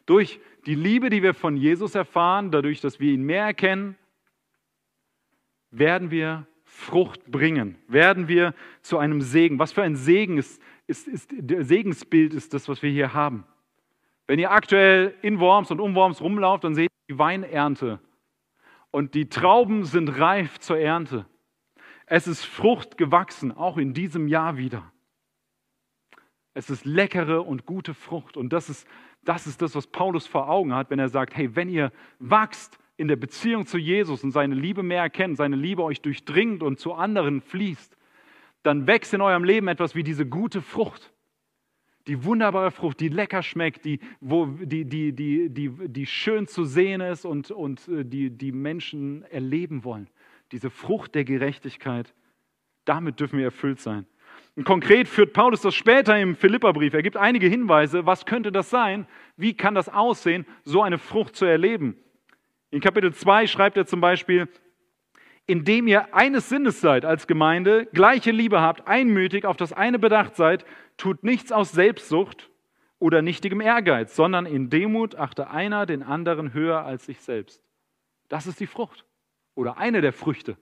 Durch 0.04 0.40
die 0.66 0.74
Liebe, 0.74 1.10
die 1.10 1.22
wir 1.22 1.32
von 1.32 1.56
Jesus 1.56 1.94
erfahren, 1.94 2.50
dadurch, 2.50 2.80
dass 2.80 2.98
wir 2.98 3.12
ihn 3.12 3.22
mehr 3.22 3.44
erkennen, 3.44 3.96
werden 5.70 6.10
wir 6.10 6.48
Frucht 6.78 7.26
bringen, 7.26 7.76
werden 7.88 8.28
wir 8.28 8.54
zu 8.82 8.98
einem 8.98 9.20
Segen. 9.20 9.58
Was 9.58 9.72
für 9.72 9.82
ein 9.82 9.96
Segen 9.96 10.38
ist, 10.38 10.62
ist, 10.86 11.08
ist 11.08 11.28
Segensbild 11.30 12.32
ist 12.32 12.54
das, 12.54 12.68
was 12.68 12.82
wir 12.82 12.90
hier 12.90 13.12
haben. 13.12 13.44
Wenn 14.28 14.38
ihr 14.38 14.52
aktuell 14.52 15.12
in 15.20 15.40
Worms 15.40 15.72
und 15.72 15.80
um 15.80 15.96
Worms 15.96 16.20
rumlauft, 16.20 16.62
dann 16.62 16.76
seht 16.76 16.84
ihr 16.84 17.14
die 17.14 17.18
Weinernte. 17.18 17.98
Und 18.92 19.14
die 19.14 19.28
Trauben 19.28 19.84
sind 19.84 20.20
reif 20.20 20.60
zur 20.60 20.78
Ernte. 20.78 21.26
Es 22.06 22.28
ist 22.28 22.44
Frucht 22.44 22.96
gewachsen, 22.96 23.50
auch 23.50 23.76
in 23.76 23.92
diesem 23.92 24.28
Jahr 24.28 24.56
wieder. 24.56 24.92
Es 26.54 26.70
ist 26.70 26.84
leckere 26.84 27.44
und 27.44 27.66
gute 27.66 27.92
Frucht. 27.92 28.36
Und 28.36 28.52
das 28.52 28.70
ist, 28.70 28.86
das 29.24 29.48
ist 29.48 29.60
das, 29.60 29.74
was 29.74 29.88
Paulus 29.88 30.28
vor 30.28 30.48
Augen 30.48 30.72
hat, 30.74 30.90
wenn 30.90 31.00
er 31.00 31.08
sagt, 31.08 31.36
hey, 31.36 31.56
wenn 31.56 31.68
ihr 31.68 31.90
wachst 32.20 32.78
in 32.98 33.08
der 33.08 33.16
Beziehung 33.16 33.66
zu 33.66 33.78
Jesus 33.78 34.22
und 34.22 34.32
seine 34.32 34.54
Liebe 34.54 34.82
mehr 34.82 35.02
erkennt, 35.02 35.38
seine 35.38 35.56
Liebe 35.56 35.82
euch 35.82 36.02
durchdringt 36.02 36.62
und 36.62 36.78
zu 36.78 36.92
anderen 36.92 37.40
fließt, 37.40 37.96
dann 38.62 38.86
wächst 38.86 39.14
in 39.14 39.22
eurem 39.22 39.44
Leben 39.44 39.68
etwas 39.68 39.94
wie 39.94 40.02
diese 40.02 40.26
gute 40.26 40.60
Frucht. 40.60 41.14
Die 42.06 42.24
wunderbare 42.24 42.70
Frucht, 42.70 43.00
die 43.00 43.08
lecker 43.08 43.42
schmeckt, 43.42 43.86
die, 43.86 44.00
wo, 44.20 44.46
die, 44.46 44.84
die, 44.84 45.12
die, 45.12 45.48
die, 45.48 45.70
die 45.88 46.06
schön 46.06 46.46
zu 46.46 46.64
sehen 46.64 47.00
ist 47.00 47.24
und, 47.24 47.50
und 47.50 47.88
äh, 47.88 48.04
die, 48.04 48.30
die 48.30 48.52
Menschen 48.52 49.22
erleben 49.24 49.84
wollen 49.84 50.10
diese 50.52 50.70
Frucht 50.70 51.14
der 51.14 51.24
Gerechtigkeit, 51.24 52.14
damit 52.84 53.20
dürfen 53.20 53.38
wir 53.38 53.46
erfüllt 53.46 53.80
sein. 53.80 54.06
Und 54.56 54.64
konkret 54.64 55.08
führt 55.08 55.32
Paulus 55.32 55.60
das 55.60 55.74
später 55.74 56.18
im 56.18 56.34
Philipperbrief. 56.34 56.94
Er 56.94 57.02
gibt 57.02 57.16
einige 57.16 57.46
Hinweise, 57.46 58.06
was 58.06 58.26
könnte 58.26 58.50
das 58.50 58.70
sein? 58.70 59.06
Wie 59.36 59.54
kann 59.54 59.74
das 59.74 59.88
aussehen, 59.88 60.46
so 60.64 60.82
eine 60.82 60.98
Frucht 60.98 61.36
zu 61.36 61.44
erleben? 61.44 61.96
In 62.70 62.80
Kapitel 62.80 63.14
2 63.14 63.46
schreibt 63.46 63.76
er 63.76 63.86
zum 63.86 64.00
Beispiel, 64.00 64.48
indem 65.46 65.86
ihr 65.86 66.14
eines 66.14 66.50
Sinnes 66.50 66.80
seid 66.80 67.06
als 67.06 67.26
Gemeinde, 67.26 67.86
gleiche 67.92 68.30
Liebe 68.30 68.60
habt, 68.60 68.86
einmütig 68.86 69.46
auf 69.46 69.56
das 69.56 69.72
eine 69.72 69.98
bedacht 69.98 70.36
seid, 70.36 70.66
tut 70.98 71.24
nichts 71.24 71.52
aus 71.52 71.72
Selbstsucht 71.72 72.50
oder 72.98 73.22
nichtigem 73.22 73.62
Ehrgeiz, 73.62 74.14
sondern 74.14 74.44
in 74.44 74.68
Demut 74.68 75.14
achte 75.14 75.48
einer 75.48 75.86
den 75.86 76.02
anderen 76.02 76.52
höher 76.52 76.84
als 76.84 77.06
sich 77.06 77.20
selbst. 77.20 77.62
Das 78.28 78.46
ist 78.46 78.60
die 78.60 78.66
Frucht 78.66 79.06
oder 79.54 79.78
eine 79.78 80.02
der 80.02 80.12
Früchte, 80.12 80.58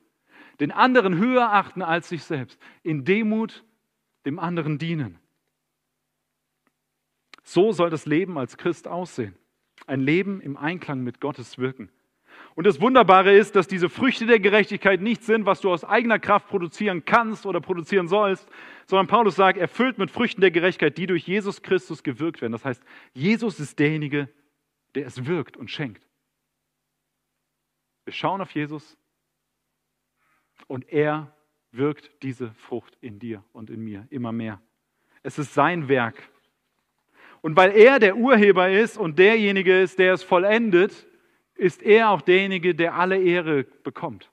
den 0.60 0.70
anderen 0.70 1.18
höher 1.18 1.52
achten 1.52 1.82
als 1.82 2.08
sich 2.08 2.22
selbst, 2.22 2.60
in 2.84 3.04
Demut 3.04 3.64
dem 4.24 4.38
anderen 4.38 4.78
dienen. 4.78 5.18
So 7.42 7.72
soll 7.72 7.90
das 7.90 8.06
Leben 8.06 8.38
als 8.38 8.56
Christ 8.56 8.86
aussehen. 8.86 9.36
Ein 9.86 10.00
Leben 10.00 10.40
im 10.40 10.56
Einklang 10.56 11.02
mit 11.02 11.20
Gottes 11.20 11.58
Wirken. 11.58 11.90
Und 12.56 12.66
das 12.66 12.80
Wunderbare 12.80 13.34
ist, 13.34 13.54
dass 13.54 13.68
diese 13.68 13.90
Früchte 13.90 14.24
der 14.24 14.40
Gerechtigkeit 14.40 15.02
nicht 15.02 15.22
sind, 15.22 15.44
was 15.44 15.60
du 15.60 15.70
aus 15.70 15.84
eigener 15.84 16.18
Kraft 16.18 16.48
produzieren 16.48 17.04
kannst 17.04 17.44
oder 17.44 17.60
produzieren 17.60 18.08
sollst, 18.08 18.48
sondern 18.86 19.08
Paulus 19.08 19.36
sagt, 19.36 19.58
erfüllt 19.58 19.98
mit 19.98 20.10
Früchten 20.10 20.40
der 20.40 20.50
Gerechtigkeit, 20.50 20.96
die 20.96 21.06
durch 21.06 21.28
Jesus 21.28 21.60
Christus 21.60 22.02
gewirkt 22.02 22.40
werden. 22.40 22.52
Das 22.52 22.64
heißt, 22.64 22.82
Jesus 23.12 23.60
ist 23.60 23.78
derjenige, 23.78 24.30
der 24.94 25.06
es 25.06 25.26
wirkt 25.26 25.58
und 25.58 25.70
schenkt. 25.70 26.02
Wir 28.06 28.14
schauen 28.14 28.40
auf 28.40 28.52
Jesus 28.52 28.96
und 30.66 30.88
er 30.90 31.36
wirkt 31.72 32.10
diese 32.22 32.52
Frucht 32.52 32.96
in 33.02 33.18
dir 33.18 33.44
und 33.52 33.68
in 33.68 33.84
mir 33.84 34.06
immer 34.08 34.32
mehr. 34.32 34.62
Es 35.22 35.38
ist 35.38 35.52
sein 35.52 35.88
Werk. 35.88 36.30
Und 37.42 37.54
weil 37.54 37.72
er 37.72 37.98
der 37.98 38.16
Urheber 38.16 38.70
ist 38.70 38.96
und 38.96 39.18
derjenige 39.18 39.78
ist, 39.78 39.98
der 39.98 40.14
es 40.14 40.22
vollendet, 40.22 41.06
ist 41.56 41.82
er 41.82 42.10
auch 42.10 42.22
derjenige, 42.22 42.74
der 42.74 42.94
alle 42.94 43.20
Ehre 43.20 43.64
bekommt. 43.64 44.30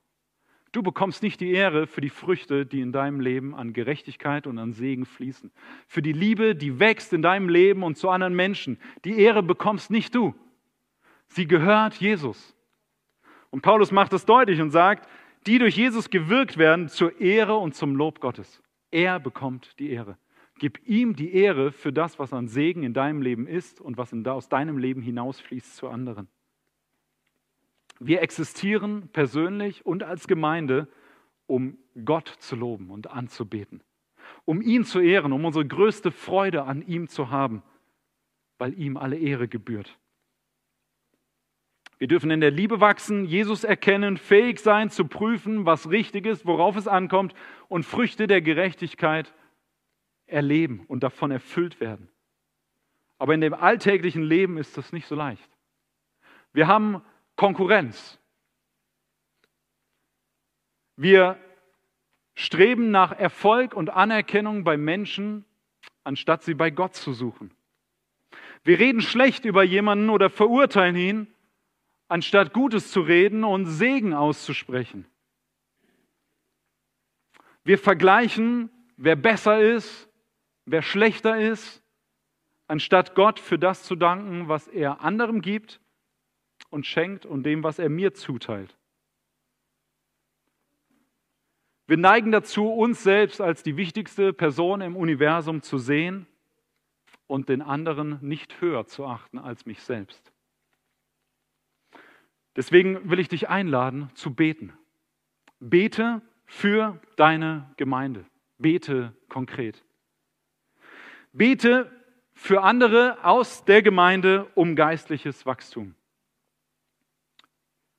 Du 0.74 0.82
bekommst 0.82 1.22
nicht 1.22 1.40
die 1.40 1.52
Ehre 1.52 1.86
für 1.86 2.02
die 2.02 2.10
Früchte, 2.10 2.66
die 2.66 2.82
in 2.82 2.92
deinem 2.92 3.20
Leben 3.20 3.54
an 3.54 3.74
Gerechtigkeit 3.74 4.48
und 4.48 4.58
an 4.58 4.74
Segen 4.74 5.06
fließen. 5.06 5.52
Für 5.88 6.02
die 6.02 6.14
Liebe, 6.14 6.56
die 6.56 6.80
wächst 6.80 7.14
in 7.14 7.22
deinem 7.22 7.48
Leben 7.48 7.84
und 7.84 7.96
zu 7.96 8.10
anderen 8.10 8.36
Menschen. 8.36 8.80
Die 9.06 9.20
Ehre 9.20 9.44
bekommst 9.44 9.92
nicht 9.92 10.16
du. 10.16 10.34
Sie 11.28 11.48
gehört 11.48 11.96
Jesus. 11.96 12.56
Und 13.52 13.62
Paulus 13.62 13.92
macht 13.92 14.14
es 14.14 14.26
deutlich 14.26 14.62
und 14.62 14.72
sagt, 14.72 15.08
die 15.46 15.60
durch 15.60 15.78
Jesus 15.78 16.10
gewirkt 16.10 16.58
werden 16.58 16.88
zur 16.88 17.22
Ehre 17.22 17.56
und 17.56 17.76
zum 17.76 17.96
Lob 17.96 18.20
Gottes. 18.20 18.64
Er 18.90 19.20
bekommt 19.20 19.78
die 19.78 19.92
Ehre. 19.92 20.18
Gib 20.58 20.88
ihm 20.88 21.16
die 21.16 21.36
Ehre 21.36 21.72
für 21.72 21.94
das, 21.94 22.18
was 22.18 22.34
an 22.34 22.48
Segen 22.48 22.82
in 22.82 22.94
deinem 22.94 23.22
Leben 23.22 23.46
ist 23.46 23.80
und 23.80 23.98
was 23.98 24.12
aus 24.26 24.50
deinem 24.50 24.80
Leben 24.80 25.02
hinausfließt 25.04 25.76
zu 25.76 25.88
anderen. 25.88 26.28
Wir 28.00 28.22
existieren 28.22 29.10
persönlich 29.10 29.86
und 29.86 30.04
als 30.04 30.28
Gemeinde, 30.28 30.88
um 31.48 31.78
Gott 32.06 32.28
zu 32.28 32.56
loben 32.56 32.90
und 32.90 33.08
anzubeten, 33.08 33.82
um 34.46 34.62
ihn 34.62 34.84
zu 34.84 35.00
ehren, 35.00 35.32
um 35.32 35.46
unsere 35.46 35.66
größte 35.66 36.12
Freude 36.12 36.64
an 36.64 36.82
ihm 36.82 37.08
zu 37.08 37.30
haben, 37.30 37.64
weil 38.58 38.78
ihm 38.80 38.98
alle 38.98 39.18
Ehre 39.18 39.48
gebührt. 39.48 39.98
Wir 42.00 42.08
dürfen 42.08 42.32
in 42.32 42.42
der 42.42 42.52
Liebe 42.52 42.82
wachsen, 42.82 43.24
Jesus 43.24 43.64
erkennen, 43.64 44.18
fähig 44.18 44.60
sein 44.60 44.90
zu 44.90 45.06
prüfen, 45.06 45.66
was 45.66 45.90
richtig 45.90 46.26
ist, 46.26 46.46
worauf 46.46 46.76
es 46.76 46.88
ankommt 46.88 47.34
und 47.70 47.86
Früchte 47.86 48.28
der 48.28 48.42
Gerechtigkeit 48.42 49.34
erleben 50.26 50.84
und 50.88 51.04
davon 51.04 51.32
erfüllt 51.32 51.80
werden. 51.80 52.10
Aber 53.20 53.34
in 53.34 53.42
dem 53.42 53.54
alltäglichen 53.54 54.24
Leben 54.24 54.58
ist 54.58 54.78
das 54.78 54.92
nicht 54.92 55.08
so 55.08 55.16
leicht. 55.16 55.50
Wir 56.52 56.68
haben 56.68 57.02
Konkurrenz. 57.44 58.18
Wir 60.96 61.38
streben 62.36 62.90
nach 62.90 63.12
Erfolg 63.12 63.74
und 63.74 63.90
Anerkennung 63.90 64.64
bei 64.64 64.78
Menschen, 64.78 65.44
anstatt 66.06 66.44
sie 66.44 66.54
bei 66.54 66.70
Gott 66.70 66.96
zu 66.96 67.12
suchen. 67.12 67.52
Wir 68.64 68.80
reden 68.80 69.02
schlecht 69.02 69.44
über 69.44 69.62
jemanden 69.62 70.10
oder 70.10 70.30
verurteilen 70.30 70.96
ihn, 70.96 71.28
anstatt 72.08 72.54
Gutes 72.54 72.92
zu 72.92 73.02
reden 73.02 73.44
und 73.44 73.66
Segen 73.66 74.14
auszusprechen. 74.14 75.06
Wir 77.66 77.78
vergleichen, 77.78 78.70
wer 78.96 79.18
besser 79.18 79.60
ist, 79.60 80.08
wer 80.64 80.82
schlechter 80.82 81.38
ist, 81.42 81.84
anstatt 82.68 83.16
Gott 83.16 83.38
für 83.38 83.60
das 83.60 83.84
zu 83.84 83.98
danken, 83.98 84.48
was 84.48 84.70
er 84.70 85.02
anderem 85.02 85.42
gibt 85.42 85.82
und 86.74 86.88
schenkt 86.88 87.26
und 87.26 87.44
dem, 87.44 87.64
was 87.64 87.80
er 87.80 87.88
mir 87.88 88.14
zuteilt. 88.14 88.76
Wir 91.86 91.98
neigen 91.98 92.32
dazu, 92.32 92.68
uns 92.68 93.04
selbst 93.04 93.40
als 93.40 93.62
die 93.62 93.78
wichtigste 93.78 94.34
Person 94.34 94.82
im 94.82 94.96
Universum 94.96 95.62
zu 95.62 95.78
sehen 95.78 96.26
und 97.28 97.50
den 97.50 97.62
anderen 97.62 98.18
nicht 98.22 98.60
höher 98.60 98.88
zu 98.88 99.06
achten 99.06 99.38
als 99.38 99.66
mich 99.66 99.84
selbst. 99.84 100.34
Deswegen 102.56 103.10
will 103.10 103.20
ich 103.20 103.30
dich 103.30 103.50
einladen 103.50 104.10
zu 104.16 104.34
beten. 104.34 104.74
Bete 105.60 106.22
für 106.46 107.00
deine 107.18 107.72
Gemeinde. 107.78 108.26
Bete 108.58 109.14
konkret. 109.30 109.84
Bete 111.34 111.92
für 112.34 112.64
andere 112.64 113.24
aus 113.24 113.66
der 113.66 113.82
Gemeinde 113.82 114.48
um 114.56 114.76
geistliches 114.76 115.46
Wachstum. 115.46 115.96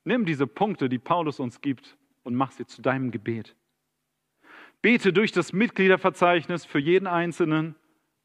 Nimm 0.05 0.25
diese 0.25 0.47
Punkte, 0.47 0.89
die 0.89 0.99
Paulus 0.99 1.41
uns 1.41 1.61
gibt, 1.61 1.97
und 2.23 2.35
mach 2.35 2.53
sie 2.53 2.67
zu 2.67 2.83
deinem 2.83 3.11
Gebet. 3.11 3.55
Bete 4.83 5.13
durch 5.13 5.31
das 5.31 5.53
Mitgliederverzeichnis 5.53 6.65
für 6.65 6.79
jeden 6.79 7.07
Einzelnen 7.07 7.75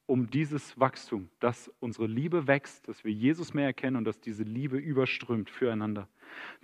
um 0.06 0.30
dieses 0.32 0.80
Wachstum, 0.80 1.30
dass 1.40 1.72
unsere 1.80 2.08
Liebe 2.08 2.48
wächst, 2.48 2.88
dass 2.88 3.04
wir 3.04 3.12
Jesus 3.12 3.54
mehr 3.54 3.68
erkennen 3.68 3.96
und 3.96 4.06
dass 4.06 4.20
diese 4.20 4.44
Liebe 4.44 4.78
überströmt 4.78 5.52
füreinander. 5.52 6.08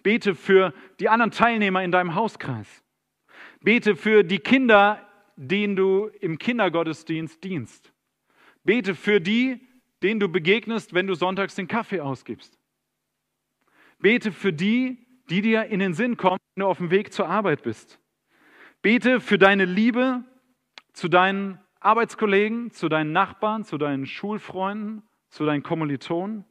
Bete 0.01 0.33
für 0.33 0.73
die 0.99 1.09
anderen 1.09 1.31
Teilnehmer 1.31 1.83
in 1.83 1.91
deinem 1.91 2.15
Hauskreis. 2.15 2.83
Bete 3.61 3.95
für 3.95 4.23
die 4.23 4.39
Kinder, 4.39 5.07
denen 5.35 5.75
du 5.75 6.07
im 6.21 6.39
Kindergottesdienst 6.39 7.43
dienst. 7.43 7.93
Bete 8.63 8.95
für 8.95 9.21
die, 9.21 9.61
denen 10.01 10.19
du 10.19 10.27
begegnest, 10.27 10.93
wenn 10.95 11.05
du 11.05 11.13
sonntags 11.13 11.53
den 11.53 11.67
Kaffee 11.67 11.99
ausgibst. 11.99 12.57
Bete 13.99 14.31
für 14.31 14.53
die, 14.53 15.04
die 15.29 15.41
dir 15.41 15.65
in 15.65 15.79
den 15.79 15.93
Sinn 15.93 16.17
kommen, 16.17 16.39
wenn 16.55 16.61
du 16.61 16.67
auf 16.67 16.77
dem 16.77 16.91
Weg 16.91 17.13
zur 17.13 17.27
Arbeit 17.27 17.63
bist. 17.63 17.99
Bete 18.81 19.19
für 19.19 19.37
deine 19.37 19.65
Liebe 19.65 20.23
zu 20.93 21.07
deinen 21.07 21.59
Arbeitskollegen, 21.79 22.71
zu 22.71 22.89
deinen 22.89 23.11
Nachbarn, 23.11 23.63
zu 23.63 23.77
deinen 23.77 24.05
Schulfreunden, 24.05 25.03
zu 25.29 25.45
deinen 25.45 25.63
Kommilitonen. 25.63 26.45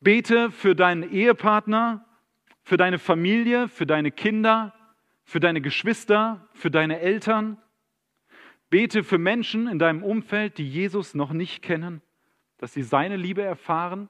Bete 0.00 0.50
für 0.50 0.74
deinen 0.74 1.02
Ehepartner, 1.10 2.04
für 2.62 2.76
deine 2.76 2.98
Familie, 2.98 3.68
für 3.68 3.86
deine 3.86 4.10
Kinder, 4.10 4.74
für 5.24 5.40
deine 5.40 5.60
Geschwister, 5.60 6.48
für 6.52 6.70
deine 6.70 7.00
Eltern. 7.00 7.58
Bete 8.70 9.04
für 9.04 9.18
Menschen 9.18 9.68
in 9.68 9.78
deinem 9.78 10.02
Umfeld, 10.02 10.58
die 10.58 10.68
Jesus 10.68 11.14
noch 11.14 11.32
nicht 11.32 11.62
kennen, 11.62 12.02
dass 12.58 12.72
sie 12.72 12.82
seine 12.82 13.16
Liebe 13.16 13.42
erfahren 13.42 14.08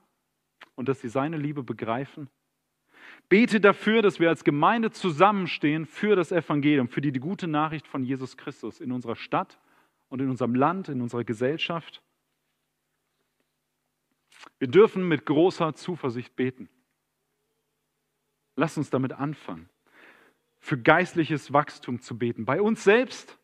und 0.74 0.88
dass 0.88 1.00
sie 1.00 1.08
seine 1.08 1.36
Liebe 1.36 1.62
begreifen. 1.62 2.28
Bete 3.28 3.60
dafür, 3.60 4.02
dass 4.02 4.20
wir 4.20 4.28
als 4.28 4.44
Gemeinde 4.44 4.90
zusammenstehen 4.90 5.86
für 5.86 6.14
das 6.14 6.30
Evangelium, 6.30 6.88
für 6.88 7.00
die, 7.00 7.12
die 7.12 7.20
gute 7.20 7.46
Nachricht 7.46 7.86
von 7.86 8.04
Jesus 8.04 8.36
Christus 8.36 8.80
in 8.80 8.92
unserer 8.92 9.16
Stadt 9.16 9.58
und 10.08 10.20
in 10.20 10.28
unserem 10.28 10.54
Land, 10.54 10.88
in 10.88 11.00
unserer 11.00 11.24
Gesellschaft. 11.24 12.02
Wir 14.58 14.68
dürfen 14.68 15.08
mit 15.08 15.24
großer 15.26 15.74
Zuversicht 15.74 16.36
beten. 16.36 16.68
Lass 18.56 18.76
uns 18.76 18.90
damit 18.90 19.12
anfangen, 19.12 19.68
für 20.60 20.78
geistliches 20.78 21.52
Wachstum 21.52 22.00
zu 22.00 22.16
beten, 22.16 22.44
bei 22.44 22.60
uns 22.60 22.84
selbst 22.84 23.38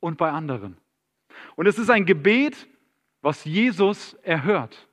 und 0.00 0.18
bei 0.18 0.30
anderen. 0.30 0.76
Und 1.54 1.66
es 1.66 1.78
ist 1.78 1.90
ein 1.90 2.06
Gebet, 2.06 2.66
was 3.20 3.44
Jesus 3.44 4.14
erhört. 4.14 4.88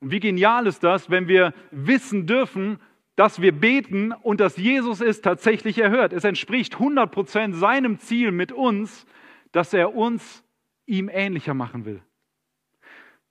Und 0.00 0.10
wie 0.10 0.20
genial 0.20 0.66
ist 0.66 0.82
das, 0.82 1.10
wenn 1.10 1.28
wir 1.28 1.54
wissen 1.70 2.26
dürfen, 2.26 2.78
dass 3.16 3.42
wir 3.42 3.52
beten 3.52 4.12
und 4.12 4.40
dass 4.40 4.56
Jesus 4.56 5.00
es 5.00 5.20
tatsächlich 5.20 5.78
erhört. 5.78 6.12
Es 6.12 6.24
entspricht 6.24 6.76
100% 6.76 7.52
seinem 7.52 7.98
Ziel 7.98 8.32
mit 8.32 8.50
uns, 8.50 9.06
dass 9.52 9.74
er 9.74 9.94
uns 9.94 10.42
ihm 10.86 11.10
ähnlicher 11.12 11.52
machen 11.52 11.84
will. 11.84 12.02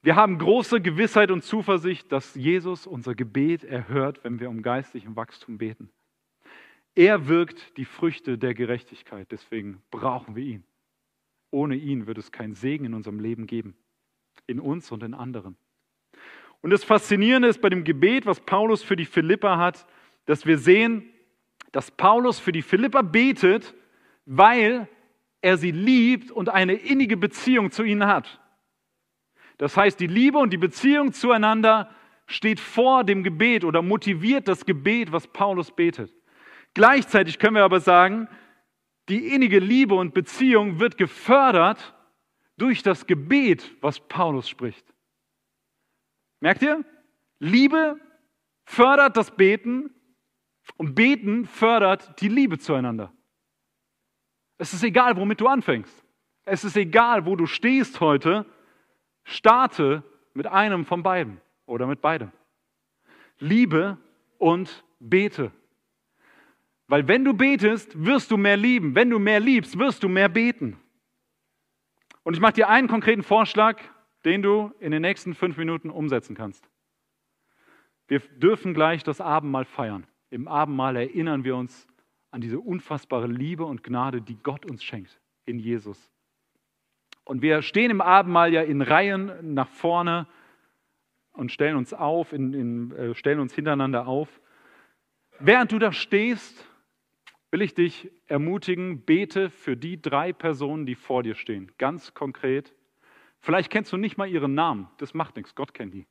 Wir 0.02 0.16
haben 0.16 0.38
große 0.38 0.80
Gewissheit 0.80 1.30
und 1.30 1.42
Zuversicht, 1.42 2.10
dass 2.12 2.34
Jesus 2.34 2.86
unser 2.86 3.14
Gebet 3.14 3.64
erhört, 3.64 4.24
wenn 4.24 4.40
wir 4.40 4.48
um 4.48 4.62
geistlichen 4.62 5.16
Wachstum 5.16 5.58
beten. 5.58 5.90
Er 6.94 7.28
wirkt 7.28 7.76
die 7.76 7.84
Früchte 7.84 8.38
der 8.38 8.54
Gerechtigkeit, 8.54 9.30
deswegen 9.30 9.82
brauchen 9.90 10.36
wir 10.36 10.44
ihn. 10.44 10.64
Ohne 11.50 11.74
ihn 11.74 12.06
wird 12.06 12.18
es 12.18 12.32
keinen 12.32 12.54
Segen 12.54 12.86
in 12.86 12.94
unserem 12.94 13.20
Leben 13.20 13.46
geben, 13.46 13.76
in 14.46 14.60
uns 14.60 14.90
und 14.90 15.02
in 15.02 15.14
anderen. 15.14 15.56
Und 16.62 16.70
das 16.70 16.84
Faszinierende 16.84 17.48
ist 17.48 17.60
bei 17.60 17.70
dem 17.70 17.84
Gebet, 17.84 18.26
was 18.26 18.40
Paulus 18.40 18.82
für 18.82 18.96
die 18.96 19.06
Philipper 19.06 19.58
hat, 19.58 19.86
dass 20.26 20.46
wir 20.46 20.58
sehen, 20.58 21.10
dass 21.72 21.90
Paulus 21.90 22.38
für 22.38 22.52
die 22.52 22.62
Philipper 22.62 23.02
betet, 23.02 23.74
weil 24.26 24.88
er 25.40 25.56
sie 25.56 25.70
liebt 25.70 26.30
und 26.30 26.48
eine 26.48 26.74
innige 26.74 27.16
Beziehung 27.16 27.70
zu 27.70 27.82
ihnen 27.82 28.06
hat. 28.06 28.40
Das 29.56 29.76
heißt, 29.76 29.98
die 30.00 30.06
Liebe 30.06 30.38
und 30.38 30.52
die 30.52 30.58
Beziehung 30.58 31.12
zueinander 31.12 31.90
steht 32.26 32.60
vor 32.60 33.04
dem 33.04 33.22
Gebet 33.22 33.64
oder 33.64 33.82
motiviert 33.82 34.48
das 34.48 34.64
Gebet, 34.64 35.12
was 35.12 35.26
Paulus 35.26 35.70
betet. 35.70 36.12
Gleichzeitig 36.74 37.38
können 37.38 37.56
wir 37.56 37.64
aber 37.64 37.80
sagen, 37.80 38.28
die 39.08 39.34
innige 39.34 39.58
Liebe 39.58 39.94
und 39.94 40.14
Beziehung 40.14 40.78
wird 40.78 40.96
gefördert 40.96 41.94
durch 42.56 42.82
das 42.82 43.06
Gebet, 43.06 43.70
was 43.80 43.98
Paulus 43.98 44.48
spricht. 44.48 44.86
Merkt 46.40 46.62
ihr? 46.62 46.84
Liebe 47.38 48.00
fördert 48.64 49.16
das 49.16 49.30
Beten 49.30 49.94
und 50.76 50.94
Beten 50.94 51.46
fördert 51.46 52.20
die 52.20 52.28
Liebe 52.28 52.58
zueinander. 52.58 53.12
Es 54.58 54.74
ist 54.74 54.82
egal, 54.82 55.16
womit 55.16 55.40
du 55.40 55.46
anfängst. 55.46 56.04
Es 56.44 56.64
ist 56.64 56.76
egal, 56.76 57.26
wo 57.26 57.36
du 57.36 57.46
stehst 57.46 58.00
heute. 58.00 58.46
Starte 59.24 60.02
mit 60.34 60.46
einem 60.46 60.84
von 60.84 61.02
beiden 61.02 61.40
oder 61.66 61.86
mit 61.86 62.00
beidem. 62.00 62.32
Liebe 63.38 63.98
und 64.38 64.84
bete. 64.98 65.52
Weil 66.86 67.06
wenn 67.06 67.24
du 67.24 67.34
betest, 67.34 68.04
wirst 68.04 68.30
du 68.30 68.36
mehr 68.36 68.56
lieben. 68.56 68.94
Wenn 68.94 69.10
du 69.10 69.18
mehr 69.18 69.40
liebst, 69.40 69.78
wirst 69.78 70.02
du 70.02 70.08
mehr 70.08 70.28
beten. 70.28 70.78
Und 72.22 72.34
ich 72.34 72.40
mache 72.40 72.54
dir 72.54 72.68
einen 72.68 72.88
konkreten 72.88 73.22
Vorschlag, 73.22 73.80
den 74.24 74.42
du 74.42 74.72
in 74.80 74.90
den 74.90 75.02
nächsten 75.02 75.34
fünf 75.34 75.56
Minuten 75.56 75.90
umsetzen 75.90 76.34
kannst. 76.34 76.68
Wir 78.08 78.20
dürfen 78.20 78.74
gleich 78.74 79.02
das 79.04 79.20
Abendmahl 79.20 79.64
feiern. 79.64 80.06
Im 80.30 80.48
Abendmahl 80.48 80.96
erinnern 80.96 81.44
wir 81.44 81.56
uns 81.56 81.86
an 82.30 82.40
diese 82.40 82.60
unfassbare 82.60 83.26
Liebe 83.26 83.64
und 83.64 83.82
Gnade, 83.82 84.20
die 84.20 84.36
Gott 84.36 84.64
uns 84.66 84.82
schenkt 84.82 85.20
in 85.44 85.58
Jesus. 85.58 86.10
Und 87.24 87.42
wir 87.42 87.62
stehen 87.62 87.90
im 87.90 88.00
Abendmahl 88.00 88.52
ja 88.52 88.62
in 88.62 88.82
Reihen 88.82 89.54
nach 89.54 89.68
vorne 89.68 90.26
und 91.32 91.52
stellen 91.52 91.76
uns 91.76 91.92
auf, 91.94 92.32
in, 92.32 92.52
in, 92.52 92.92
äh, 92.92 93.14
stellen 93.14 93.40
uns 93.40 93.54
hintereinander 93.54 94.06
auf. 94.06 94.40
Während 95.38 95.72
du 95.72 95.78
da 95.78 95.92
stehst, 95.92 96.66
will 97.50 97.62
ich 97.62 97.74
dich 97.74 98.10
ermutigen, 98.26 99.02
bete 99.02 99.50
für 99.50 99.76
die 99.76 100.00
drei 100.00 100.32
Personen, 100.32 100.86
die 100.86 100.94
vor 100.94 101.22
dir 101.22 101.34
stehen, 101.34 101.72
ganz 101.78 102.14
konkret. 102.14 102.74
Vielleicht 103.40 103.70
kennst 103.70 103.92
du 103.92 103.96
nicht 103.96 104.18
mal 104.18 104.28
ihren 104.28 104.54
Namen, 104.54 104.88
das 104.98 105.14
macht 105.14 105.36
nichts, 105.36 105.54
Gott 105.54 105.74
kennt 105.74 105.94
die. 105.94 106.06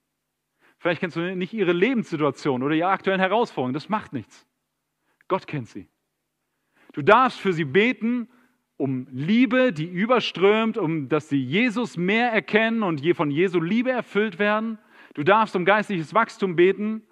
Vielleicht 0.80 1.02
kennst 1.02 1.18
du 1.18 1.36
nicht 1.36 1.54
ihre 1.54 1.74
Lebenssituation 1.74 2.64
oder 2.64 2.74
ihre 2.74 2.90
aktuellen 2.90 3.20
Herausforderungen, 3.20 3.74
das 3.74 3.90
macht 3.90 4.14
nichts. 4.14 4.48
Gott 5.28 5.46
kennt 5.46 5.68
sie. 5.68 5.88
Du 6.94 7.02
darfst 7.02 7.40
für 7.40 7.54
sie 7.54 7.66
beten 7.66 8.30
um 8.78 9.08
Liebe, 9.12 9.74
die 9.74 9.86
überströmt, 9.86 10.78
um 10.78 11.10
dass 11.10 11.28
sie 11.28 11.44
Jesus 11.44 11.98
mehr 11.98 12.32
erkennen 12.32 12.82
und 12.82 13.06
von 13.16 13.30
Jesu 13.30 13.60
Liebe 13.60 13.92
erfüllt 13.92 14.40
werden. 14.40 14.80
Du 15.16 15.24
darfst 15.24 15.56
um 15.56 15.66
geistliches 15.66 16.14
Wachstum 16.14 16.56
beten, 16.56 17.04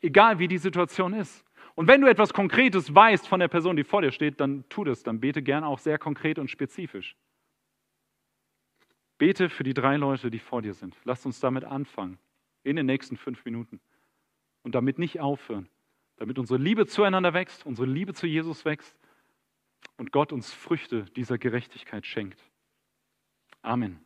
egal 0.00 0.38
wie 0.38 0.48
die 0.48 0.58
Situation 0.58 1.12
ist. 1.12 1.44
Und 1.74 1.88
wenn 1.88 2.00
du 2.00 2.08
etwas 2.08 2.32
Konkretes 2.32 2.94
weißt 2.94 3.28
von 3.28 3.40
der 3.40 3.48
Person, 3.48 3.76
die 3.76 3.84
vor 3.84 4.00
dir 4.00 4.12
steht, 4.12 4.40
dann 4.40 4.64
tu 4.70 4.82
das, 4.82 5.02
dann 5.02 5.20
bete 5.20 5.42
gern 5.42 5.62
auch 5.62 5.78
sehr 5.78 5.98
konkret 5.98 6.38
und 6.38 6.50
spezifisch. 6.50 7.14
Bete 9.22 9.48
für 9.48 9.62
die 9.62 9.72
drei 9.72 9.98
Leute, 9.98 10.32
die 10.32 10.40
vor 10.40 10.62
dir 10.62 10.74
sind. 10.74 10.96
Lass 11.04 11.24
uns 11.24 11.38
damit 11.38 11.62
anfangen, 11.62 12.18
in 12.64 12.74
den 12.74 12.86
nächsten 12.86 13.16
fünf 13.16 13.44
Minuten. 13.44 13.80
Und 14.64 14.74
damit 14.74 14.98
nicht 14.98 15.20
aufhören. 15.20 15.68
Damit 16.16 16.40
unsere 16.40 16.58
Liebe 16.58 16.88
zueinander 16.88 17.32
wächst, 17.32 17.64
unsere 17.64 17.86
Liebe 17.86 18.14
zu 18.14 18.26
Jesus 18.26 18.64
wächst 18.64 18.98
und 19.96 20.10
Gott 20.10 20.32
uns 20.32 20.52
Früchte 20.52 21.04
dieser 21.14 21.38
Gerechtigkeit 21.38 22.04
schenkt. 22.04 22.42
Amen. 23.60 24.00